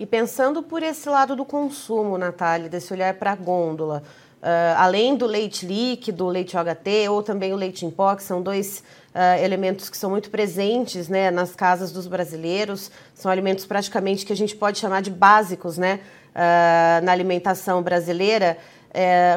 E 0.00 0.06
pensando 0.06 0.62
por 0.62 0.82
esse 0.82 1.10
lado 1.10 1.36
do 1.36 1.44
consumo, 1.44 2.16
Natália, 2.16 2.70
desse 2.70 2.90
olhar 2.90 3.12
para 3.14 3.32
a 3.32 3.36
gôndola, 3.36 4.02
Uh, 4.40 4.72
além 4.78 5.16
do 5.16 5.26
leite 5.26 5.66
líquido, 5.66 6.26
leite 6.26 6.56
OHT 6.56 7.10
ou 7.10 7.22
também 7.22 7.52
o 7.52 7.56
leite 7.56 7.84
em 7.84 7.90
pó, 7.90 8.16
que 8.16 8.22
são 8.22 8.40
dois 8.40 8.82
uh, 9.14 9.44
elementos 9.44 9.90
que 9.90 9.98
são 9.98 10.08
muito 10.08 10.30
presentes 10.30 11.10
né, 11.10 11.30
nas 11.30 11.54
casas 11.54 11.92
dos 11.92 12.06
brasileiros, 12.06 12.90
são 13.14 13.30
alimentos 13.30 13.66
praticamente 13.66 14.24
que 14.24 14.32
a 14.32 14.36
gente 14.36 14.56
pode 14.56 14.78
chamar 14.78 15.02
de 15.02 15.10
básicos 15.10 15.76
né, 15.76 16.00
uh, 16.30 17.04
na 17.04 17.12
alimentação 17.12 17.82
brasileira. 17.82 18.56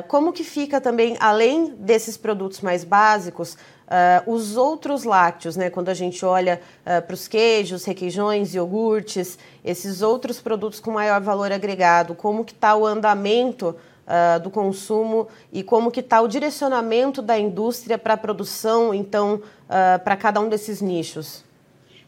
como 0.08 0.32
que 0.32 0.46
fica 0.46 0.80
também, 0.80 1.18
além 1.20 1.76
desses 1.78 2.16
produtos 2.16 2.62
mais 2.62 2.86
básicos, 2.86 3.58
os 4.26 4.58
outros 4.58 5.04
lácteos, 5.04 5.56
né, 5.56 5.70
quando 5.70 5.90
a 5.90 5.94
gente 5.94 6.26
olha 6.26 6.62
para 6.84 7.14
os 7.14 7.28
queijos, 7.28 7.86
requeijões, 7.86 8.56
iogurtes, 8.56 9.38
esses 9.64 10.02
outros 10.02 10.42
produtos 10.42 10.80
com 10.80 10.92
maior 10.92 11.22
valor 11.22 11.52
agregado, 11.52 12.16
como 12.16 12.44
que 12.44 12.54
está 12.54 12.76
o 12.76 12.86
andamento 12.86 13.76
uh, 14.08 14.40
do 14.40 14.50
consumo 14.50 15.28
e 15.52 15.64
como 15.64 15.92
que 15.92 16.00
está 16.00 16.22
o 16.22 16.28
direcionamento 16.28 17.22
da 17.22 17.38
indústria 17.38 17.98
para 17.98 18.14
a 18.14 18.18
produção, 18.18 18.94
então, 18.94 19.36
uh, 19.36 20.04
para 20.04 20.16
cada 20.16 20.40
um 20.40 20.50
desses 20.50 20.82
nichos? 20.82 21.44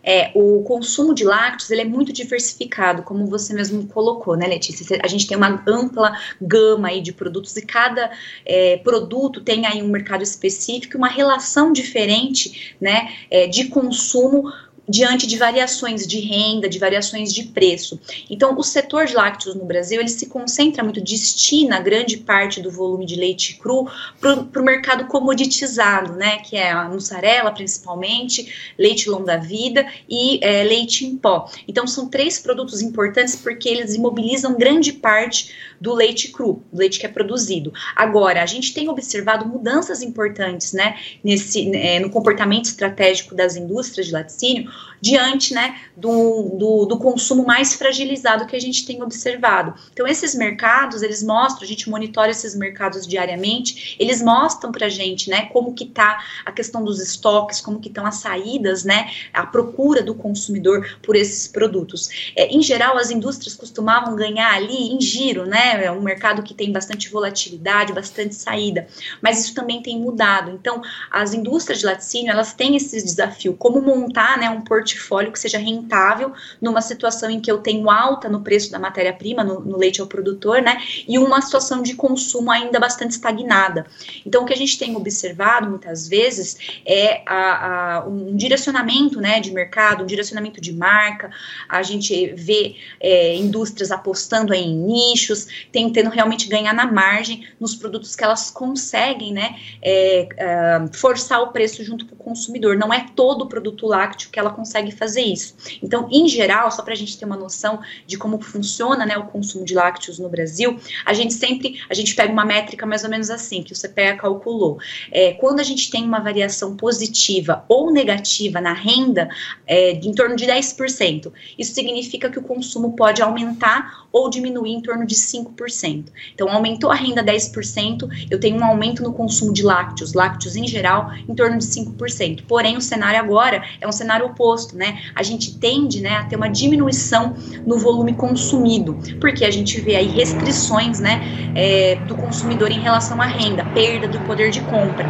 É, 0.05 0.31
o 0.35 0.61
consumo 0.63 1.15
de 1.15 1.23
lácteos 1.23 1.71
ele 1.71 1.81
é 1.81 1.85
muito 1.85 2.13
diversificado, 2.13 3.01
como 3.01 3.25
você 3.25 3.53
mesmo 3.53 3.87
colocou, 3.87 4.35
né, 4.37 4.45
Letícia? 4.45 4.99
A 5.03 5.07
gente 5.07 5.25
tem 5.25 5.35
uma 5.35 5.63
ampla 5.67 6.15
gama 6.39 6.89
aí 6.89 7.01
de 7.01 7.11
produtos 7.11 7.57
e 7.57 7.65
cada 7.65 8.11
é, 8.45 8.77
produto 8.77 9.41
tem 9.41 9.65
aí 9.65 9.81
um 9.81 9.87
mercado 9.87 10.21
específico, 10.21 10.97
uma 10.97 11.09
relação 11.09 11.73
diferente, 11.73 12.75
né, 12.79 13.11
é, 13.31 13.47
de 13.47 13.65
consumo 13.65 14.51
diante 14.87 15.25
de 15.25 15.37
variações 15.37 16.05
de 16.05 16.19
renda, 16.19 16.69
de 16.69 16.79
variações 16.79 17.33
de 17.33 17.43
preço. 17.43 17.99
Então, 18.29 18.57
o 18.57 18.63
setor 18.63 19.05
de 19.05 19.15
lácteos 19.15 19.55
no 19.55 19.65
Brasil, 19.65 19.99
ele 19.99 20.09
se 20.09 20.27
concentra 20.27 20.83
muito, 20.83 21.01
destina 21.01 21.79
grande 21.79 22.17
parte 22.17 22.61
do 22.61 22.71
volume 22.71 23.05
de 23.05 23.15
leite 23.15 23.55
cru 23.55 23.87
para 24.19 24.61
o 24.61 24.63
mercado 24.63 25.05
comoditizado, 25.07 26.13
né, 26.13 26.37
que 26.37 26.55
é 26.55 26.71
a 26.71 26.87
mussarela, 26.87 27.51
principalmente, 27.51 28.73
leite 28.77 29.09
longa 29.09 29.37
vida 29.37 29.85
e 30.09 30.39
é, 30.41 30.63
leite 30.63 31.05
em 31.05 31.17
pó. 31.17 31.49
Então, 31.67 31.87
são 31.87 32.07
três 32.07 32.39
produtos 32.39 32.81
importantes 32.81 33.35
porque 33.35 33.67
eles 33.67 33.95
imobilizam 33.95 34.57
grande 34.57 34.93
parte 34.93 35.74
do 35.85 35.93
leite 35.93 36.29
cru, 36.29 36.63
do 36.73 36.79
leite 36.79 36.99
que 36.99 37.05
é 37.05 37.09
produzido. 37.09 37.71
Agora, 37.95 38.41
a 38.41 38.45
gente 38.47 38.73
tem 38.73 38.89
observado 38.89 39.47
mudanças 39.47 40.01
importantes, 40.01 40.73
né, 40.73 40.97
nesse, 41.23 41.75
é, 41.75 41.99
no 41.99 42.09
comportamento 42.09 42.65
estratégico 42.65 43.35
das 43.35 43.55
indústrias 43.55 44.07
de 44.07 44.13
laticínio, 44.13 44.71
diante 44.99 45.53
né, 45.53 45.79
do, 45.95 46.55
do, 46.57 46.85
do, 46.85 46.97
consumo 46.97 47.45
mais 47.45 47.75
fragilizado 47.75 48.47
que 48.47 48.55
a 48.55 48.59
gente 48.59 48.83
tem 48.87 49.03
observado. 49.03 49.75
Então, 49.93 50.07
esses 50.07 50.33
mercados, 50.33 51.03
eles 51.03 51.21
mostram, 51.21 51.63
a 51.63 51.67
gente 51.67 51.87
monitora 51.87 52.31
esses 52.31 52.55
mercados 52.55 53.05
diariamente, 53.05 53.95
eles 53.99 54.23
mostram 54.23 54.71
para 54.71 54.87
a 54.87 54.89
gente 54.89 55.29
né, 55.29 55.45
como 55.53 55.75
que 55.75 55.83
está 55.83 56.19
a 56.43 56.51
questão 56.51 56.83
dos 56.83 56.99
estoques, 56.99 57.61
como 57.61 57.79
que 57.79 57.89
estão 57.89 58.07
as 58.07 58.15
saídas, 58.15 58.83
né, 58.83 59.11
a 59.31 59.45
procura 59.45 60.01
do 60.01 60.15
consumidor 60.15 60.97
por 61.03 61.15
esses 61.15 61.47
produtos. 61.47 62.31
É, 62.35 62.47
em 62.47 62.63
geral, 62.63 62.97
as 62.97 63.11
indústrias 63.11 63.53
costumavam 63.53 64.15
ganhar 64.15 64.51
ali 64.51 64.91
em 64.91 64.99
giro, 64.99 65.45
né, 65.45 65.74
é 65.83 65.91
um 65.91 66.01
mercado 66.01 66.43
que 66.43 66.53
tem 66.53 66.71
bastante 66.71 67.09
volatilidade, 67.09 67.93
bastante 67.93 68.35
saída, 68.35 68.87
mas 69.21 69.43
isso 69.43 69.53
também 69.53 69.81
tem 69.81 69.99
mudado. 69.99 70.51
Então, 70.51 70.81
as 71.11 71.33
indústrias 71.33 71.79
de 71.79 71.85
laticínio, 71.85 72.31
elas 72.31 72.53
têm 72.53 72.75
esse 72.75 73.03
desafio, 73.03 73.53
como 73.53 73.81
montar 73.81 74.37
né, 74.37 74.49
um 74.49 74.61
portfólio 74.61 75.31
que 75.31 75.39
seja 75.39 75.57
rentável 75.57 76.33
numa 76.61 76.81
situação 76.81 77.29
em 77.29 77.39
que 77.39 77.51
eu 77.51 77.59
tenho 77.59 77.89
alta 77.89 78.29
no 78.29 78.41
preço 78.41 78.71
da 78.71 78.79
matéria-prima, 78.79 79.43
no, 79.43 79.59
no, 79.59 79.77
leite 79.77 80.01
ao 80.01 80.07
produtor, 80.07 80.61
né? 80.61 80.81
E 81.07 81.17
uma 81.17 81.41
situação 81.41 81.81
de 81.81 81.95
consumo 81.95 82.51
ainda 82.51 82.79
bastante 82.79 83.11
estagnada. 83.11 83.85
Então, 84.25 84.43
o 84.43 84.45
que 84.45 84.53
a 84.53 84.57
gente 84.57 84.77
tem 84.77 84.95
observado 84.95 85.69
muitas 85.69 86.07
vezes 86.07 86.57
é 86.85 87.21
a, 87.25 87.97
a, 87.97 88.07
um 88.07 88.35
direcionamento 88.35 89.19
né, 89.19 89.39
de 89.39 89.51
mercado, 89.51 90.03
um 90.03 90.07
direcionamento 90.07 90.59
de 90.61 90.73
marca. 90.73 91.31
A 91.67 91.83
gente 91.83 92.33
vê 92.33 92.75
é, 92.99 93.35
indústrias 93.35 93.91
apostando 93.91 94.53
em 94.53 94.75
nichos, 94.75 95.47
tentando 95.71 96.09
realmente 96.09 96.47
ganhar 96.47 96.73
na 96.73 96.91
margem 96.91 97.47
nos 97.59 97.75
produtos 97.75 98.15
que 98.15 98.23
elas 98.23 98.49
conseguem, 98.49 99.33
né? 99.33 99.55
É, 99.81 100.27
é, 100.37 100.85
forçar 100.93 101.41
o 101.41 101.51
preço 101.51 101.83
junto 101.83 102.05
com 102.05 102.15
o 102.15 102.17
consumidor. 102.17 102.77
Não 102.77 102.93
é 102.93 103.07
todo 103.15 103.47
produto 103.47 103.87
lácteo 103.87 104.29
que 104.29 104.39
ela 104.39 104.49
consegue 104.49 104.91
fazer 104.91 105.21
isso. 105.21 105.55
Então, 105.81 106.07
em 106.11 106.27
geral, 106.27 106.71
só 106.71 106.81
para 106.81 106.93
a 106.93 106.97
gente 106.97 107.17
ter 107.17 107.25
uma 107.25 107.37
noção 107.37 107.79
de 108.05 108.17
como 108.17 108.39
funciona 108.41 109.05
né, 109.05 109.17
o 109.17 109.25
consumo 109.25 109.65
de 109.65 109.73
lácteos 109.73 110.19
no 110.19 110.29
Brasil, 110.29 110.79
a 111.05 111.13
gente 111.13 111.33
sempre 111.33 111.81
a 111.89 111.93
gente 111.93 112.15
pega 112.15 112.31
uma 112.31 112.45
métrica 112.45 112.85
mais 112.85 113.03
ou 113.03 113.09
menos 113.09 113.29
assim, 113.29 113.63
que 113.63 113.73
o 113.73 113.75
CPEA 113.75 114.17
calculou. 114.17 114.79
É, 115.11 115.33
quando 115.33 115.59
a 115.59 115.63
gente 115.63 115.89
tem 115.89 116.03
uma 116.03 116.19
variação 116.19 116.75
positiva 116.75 117.63
ou 117.67 117.91
negativa 117.91 118.61
na 118.61 118.73
renda, 118.73 119.29
é, 119.65 119.91
em 119.91 120.13
torno 120.13 120.35
de 120.35 120.45
10%, 120.45 121.31
isso 121.57 121.73
significa 121.73 122.29
que 122.29 122.39
o 122.39 122.43
consumo 122.43 122.95
pode 122.95 123.21
aumentar 123.21 124.05
ou 124.11 124.29
diminuir 124.29 124.71
em 124.71 124.81
torno 124.81 125.05
de 125.05 125.15
5%. 125.15 125.44
5%. 125.45 126.05
Então, 126.33 126.49
aumentou 126.49 126.91
a 126.91 126.95
renda 126.95 127.23
10%, 127.23 128.27
eu 128.29 128.39
tenho 128.39 128.57
um 128.57 128.65
aumento 128.65 129.03
no 129.03 129.13
consumo 129.13 129.53
de 129.53 129.63
lácteos, 129.63 130.13
lácteos 130.13 130.55
em 130.55 130.67
geral, 130.67 131.11
em 131.27 131.33
torno 131.35 131.57
de 131.57 131.65
5%. 131.65 132.43
Porém, 132.47 132.77
o 132.77 132.81
cenário 132.81 133.19
agora 133.19 133.63
é 133.79 133.87
um 133.87 133.91
cenário 133.91 134.25
oposto, 134.25 134.75
né? 134.75 134.99
A 135.13 135.23
gente 135.23 135.57
tende 135.57 136.01
né, 136.01 136.17
a 136.17 136.23
ter 136.23 136.35
uma 136.35 136.49
diminuição 136.49 137.35
no 137.65 137.77
volume 137.77 138.13
consumido, 138.13 138.97
porque 139.19 139.45
a 139.45 139.51
gente 139.51 139.79
vê 139.81 139.95
aí 139.95 140.07
restrições 140.07 140.99
né, 140.99 141.21
é, 141.55 141.95
do 142.07 142.15
consumidor 142.15 142.71
em 142.71 142.79
relação 142.79 143.21
à 143.21 143.25
renda, 143.25 143.63
perda 143.65 144.07
do 144.07 144.19
poder 144.21 144.51
de 144.51 144.61
compra. 144.61 145.07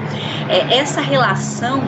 É, 0.50 0.78
essa 0.78 1.02
relação 1.02 1.80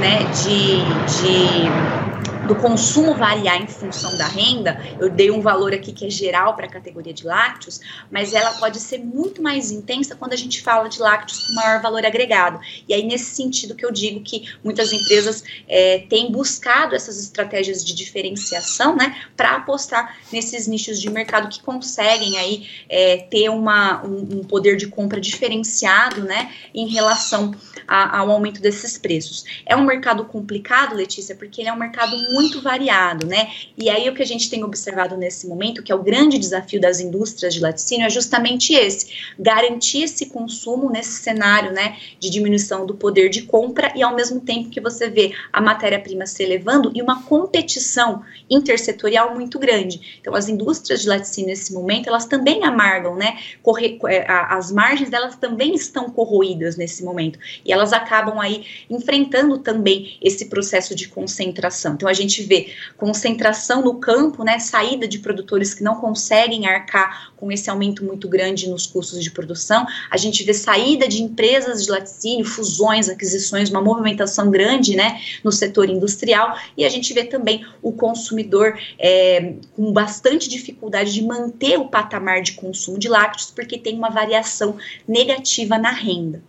né, 0.00 0.18
de, 0.42 0.76
de 1.16 2.13
do 2.46 2.54
consumo 2.56 3.14
variar 3.14 3.62
em 3.62 3.66
função 3.66 4.16
da 4.16 4.26
renda, 4.26 4.78
eu 5.00 5.08
dei 5.08 5.30
um 5.30 5.40
valor 5.40 5.72
aqui 5.72 5.92
que 5.92 6.06
é 6.06 6.10
geral 6.10 6.54
para 6.54 6.66
a 6.66 6.68
categoria 6.68 7.12
de 7.12 7.24
lácteos, 7.24 7.80
mas 8.10 8.34
ela 8.34 8.52
pode 8.52 8.78
ser 8.78 8.98
muito 8.98 9.42
mais 9.42 9.70
intensa 9.70 10.14
quando 10.14 10.32
a 10.32 10.36
gente 10.36 10.62
fala 10.62 10.88
de 10.88 11.00
lácteos 11.00 11.46
com 11.46 11.54
maior 11.54 11.80
valor 11.80 12.04
agregado. 12.04 12.60
E 12.88 12.92
aí, 12.92 13.02
nesse 13.02 13.34
sentido 13.34 13.74
que 13.74 13.84
eu 13.84 13.90
digo 13.90 14.20
que 14.20 14.52
muitas 14.62 14.92
empresas 14.92 15.42
é, 15.68 15.98
têm 16.10 16.30
buscado 16.30 16.94
essas 16.94 17.18
estratégias 17.18 17.84
de 17.84 17.94
diferenciação, 17.94 18.96
né, 18.96 19.22
para 19.36 19.56
apostar 19.56 20.16
nesses 20.32 20.66
nichos 20.66 21.00
de 21.00 21.10
mercado 21.10 21.48
que 21.48 21.62
conseguem 21.62 22.38
aí 22.38 22.68
é, 22.88 23.16
ter 23.18 23.48
uma, 23.48 24.04
um, 24.04 24.38
um, 24.38 24.44
poder 24.44 24.76
de 24.76 24.86
compra 24.86 25.20
diferenciado, 25.20 26.22
né, 26.22 26.52
em 26.74 26.88
relação 26.88 27.54
a, 27.86 28.18
ao 28.18 28.30
aumento 28.30 28.60
desses 28.60 28.98
preços. 28.98 29.44
É 29.64 29.74
um 29.74 29.84
mercado 29.84 30.24
complicado, 30.24 30.94
Letícia, 30.94 31.34
porque 31.34 31.62
ele 31.62 31.68
é 31.68 31.72
um 31.72 31.78
mercado 31.78 32.16
muito 32.34 32.60
variado, 32.60 33.26
né? 33.26 33.50
E 33.78 33.88
aí 33.88 34.08
o 34.08 34.14
que 34.14 34.22
a 34.22 34.26
gente 34.26 34.50
tem 34.50 34.64
observado 34.64 35.16
nesse 35.16 35.46
momento, 35.46 35.82
que 35.82 35.92
é 35.92 35.94
o 35.94 36.02
grande 36.02 36.36
desafio 36.36 36.80
das 36.80 36.98
indústrias 36.98 37.54
de 37.54 37.60
laticínio, 37.60 38.06
é 38.06 38.10
justamente 38.10 38.74
esse: 38.74 39.32
garantir 39.38 40.02
esse 40.02 40.26
consumo 40.26 40.90
nesse 40.90 41.12
cenário, 41.12 41.72
né, 41.72 41.96
de 42.18 42.28
diminuição 42.28 42.84
do 42.84 42.94
poder 42.94 43.28
de 43.28 43.42
compra 43.42 43.92
e 43.94 44.02
ao 44.02 44.14
mesmo 44.14 44.40
tempo 44.40 44.68
que 44.68 44.80
você 44.80 45.08
vê 45.08 45.32
a 45.52 45.60
matéria-prima 45.60 46.26
se 46.26 46.42
elevando 46.42 46.90
e 46.94 47.00
uma 47.00 47.22
competição 47.22 48.22
intersetorial 48.50 49.34
muito 49.34 49.58
grande. 49.58 50.18
Então, 50.20 50.34
as 50.34 50.48
indústrias 50.48 51.02
de 51.02 51.08
laticínio 51.08 51.50
nesse 51.50 51.72
momento, 51.72 52.08
elas 52.08 52.26
também 52.26 52.64
amargam, 52.64 53.14
né? 53.14 53.38
Corre, 53.62 53.98
é, 54.08 54.24
as 54.28 54.72
margens 54.72 55.08
delas 55.08 55.36
também 55.36 55.74
estão 55.74 56.10
corroídas 56.10 56.76
nesse 56.76 57.04
momento 57.04 57.38
e 57.64 57.72
elas 57.72 57.92
acabam 57.92 58.40
aí 58.40 58.64
enfrentando 58.90 59.58
também 59.58 60.18
esse 60.20 60.46
processo 60.46 60.94
de 60.94 61.08
concentração. 61.08 61.94
Então, 61.94 62.08
a 62.08 62.12
gente 62.12 62.23
gente 62.24 62.42
vê 62.42 62.72
concentração 62.96 63.82
no 63.82 63.94
campo, 63.94 64.42
né, 64.42 64.58
saída 64.58 65.06
de 65.06 65.18
produtores 65.18 65.72
que 65.74 65.82
não 65.82 65.96
conseguem 65.96 66.66
arcar 66.66 67.32
com 67.36 67.52
esse 67.52 67.70
aumento 67.70 68.04
muito 68.04 68.28
grande 68.28 68.68
nos 68.68 68.86
custos 68.86 69.22
de 69.22 69.30
produção, 69.30 69.86
a 70.10 70.16
gente 70.16 70.42
vê 70.42 70.54
saída 70.54 71.06
de 71.06 71.22
empresas 71.22 71.84
de 71.84 71.90
laticínio, 71.90 72.44
fusões, 72.44 73.08
aquisições, 73.08 73.70
uma 73.70 73.82
movimentação 73.82 74.50
grande, 74.50 74.96
né, 74.96 75.20
no 75.42 75.52
setor 75.52 75.88
industrial, 75.88 76.56
e 76.76 76.84
a 76.84 76.88
gente 76.88 77.12
vê 77.12 77.24
também 77.24 77.64
o 77.82 77.92
consumidor 77.92 78.78
é, 78.98 79.54
com 79.76 79.92
bastante 79.92 80.48
dificuldade 80.48 81.12
de 81.12 81.22
manter 81.22 81.78
o 81.78 81.88
patamar 81.88 82.42
de 82.42 82.52
consumo 82.52 82.98
de 82.98 83.08
lácteos, 83.08 83.50
porque 83.50 83.78
tem 83.78 83.96
uma 83.96 84.10
variação 84.10 84.76
negativa 85.06 85.78
na 85.78 85.90
renda. 85.90 86.42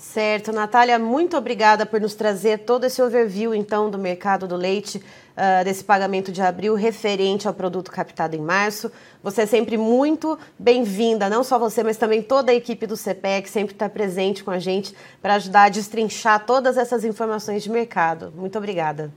Certo, 0.00 0.50
Natália, 0.50 0.98
muito 0.98 1.36
obrigada 1.36 1.84
por 1.84 2.00
nos 2.00 2.14
trazer 2.14 2.60
todo 2.60 2.84
esse 2.84 3.02
overview, 3.02 3.54
então, 3.54 3.90
do 3.90 3.98
mercado 3.98 4.48
do 4.48 4.56
leite, 4.56 4.96
uh, 4.96 5.62
desse 5.62 5.84
pagamento 5.84 6.32
de 6.32 6.40
abril 6.40 6.74
referente 6.74 7.46
ao 7.46 7.52
produto 7.52 7.90
captado 7.90 8.34
em 8.34 8.40
março. 8.40 8.90
Você 9.22 9.42
é 9.42 9.46
sempre 9.46 9.76
muito 9.76 10.38
bem-vinda, 10.58 11.28
não 11.28 11.44
só 11.44 11.58
você, 11.58 11.82
mas 11.84 11.98
também 11.98 12.22
toda 12.22 12.50
a 12.50 12.54
equipe 12.54 12.86
do 12.86 12.96
CPE, 12.96 13.42
que 13.42 13.50
sempre 13.50 13.74
está 13.74 13.90
presente 13.90 14.42
com 14.42 14.50
a 14.50 14.58
gente 14.58 14.94
para 15.20 15.34
ajudar 15.34 15.64
a 15.64 15.68
destrinchar 15.68 16.46
todas 16.46 16.78
essas 16.78 17.04
informações 17.04 17.62
de 17.62 17.70
mercado. 17.70 18.32
Muito 18.34 18.56
obrigada. 18.56 19.12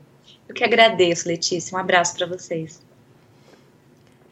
Eu 0.49 0.53
que 0.53 0.65
agradeço, 0.65 1.29
Letícia. 1.29 1.77
Um 1.77 1.79
abraço 1.79 2.13
para 2.17 2.27
vocês. 2.27 2.81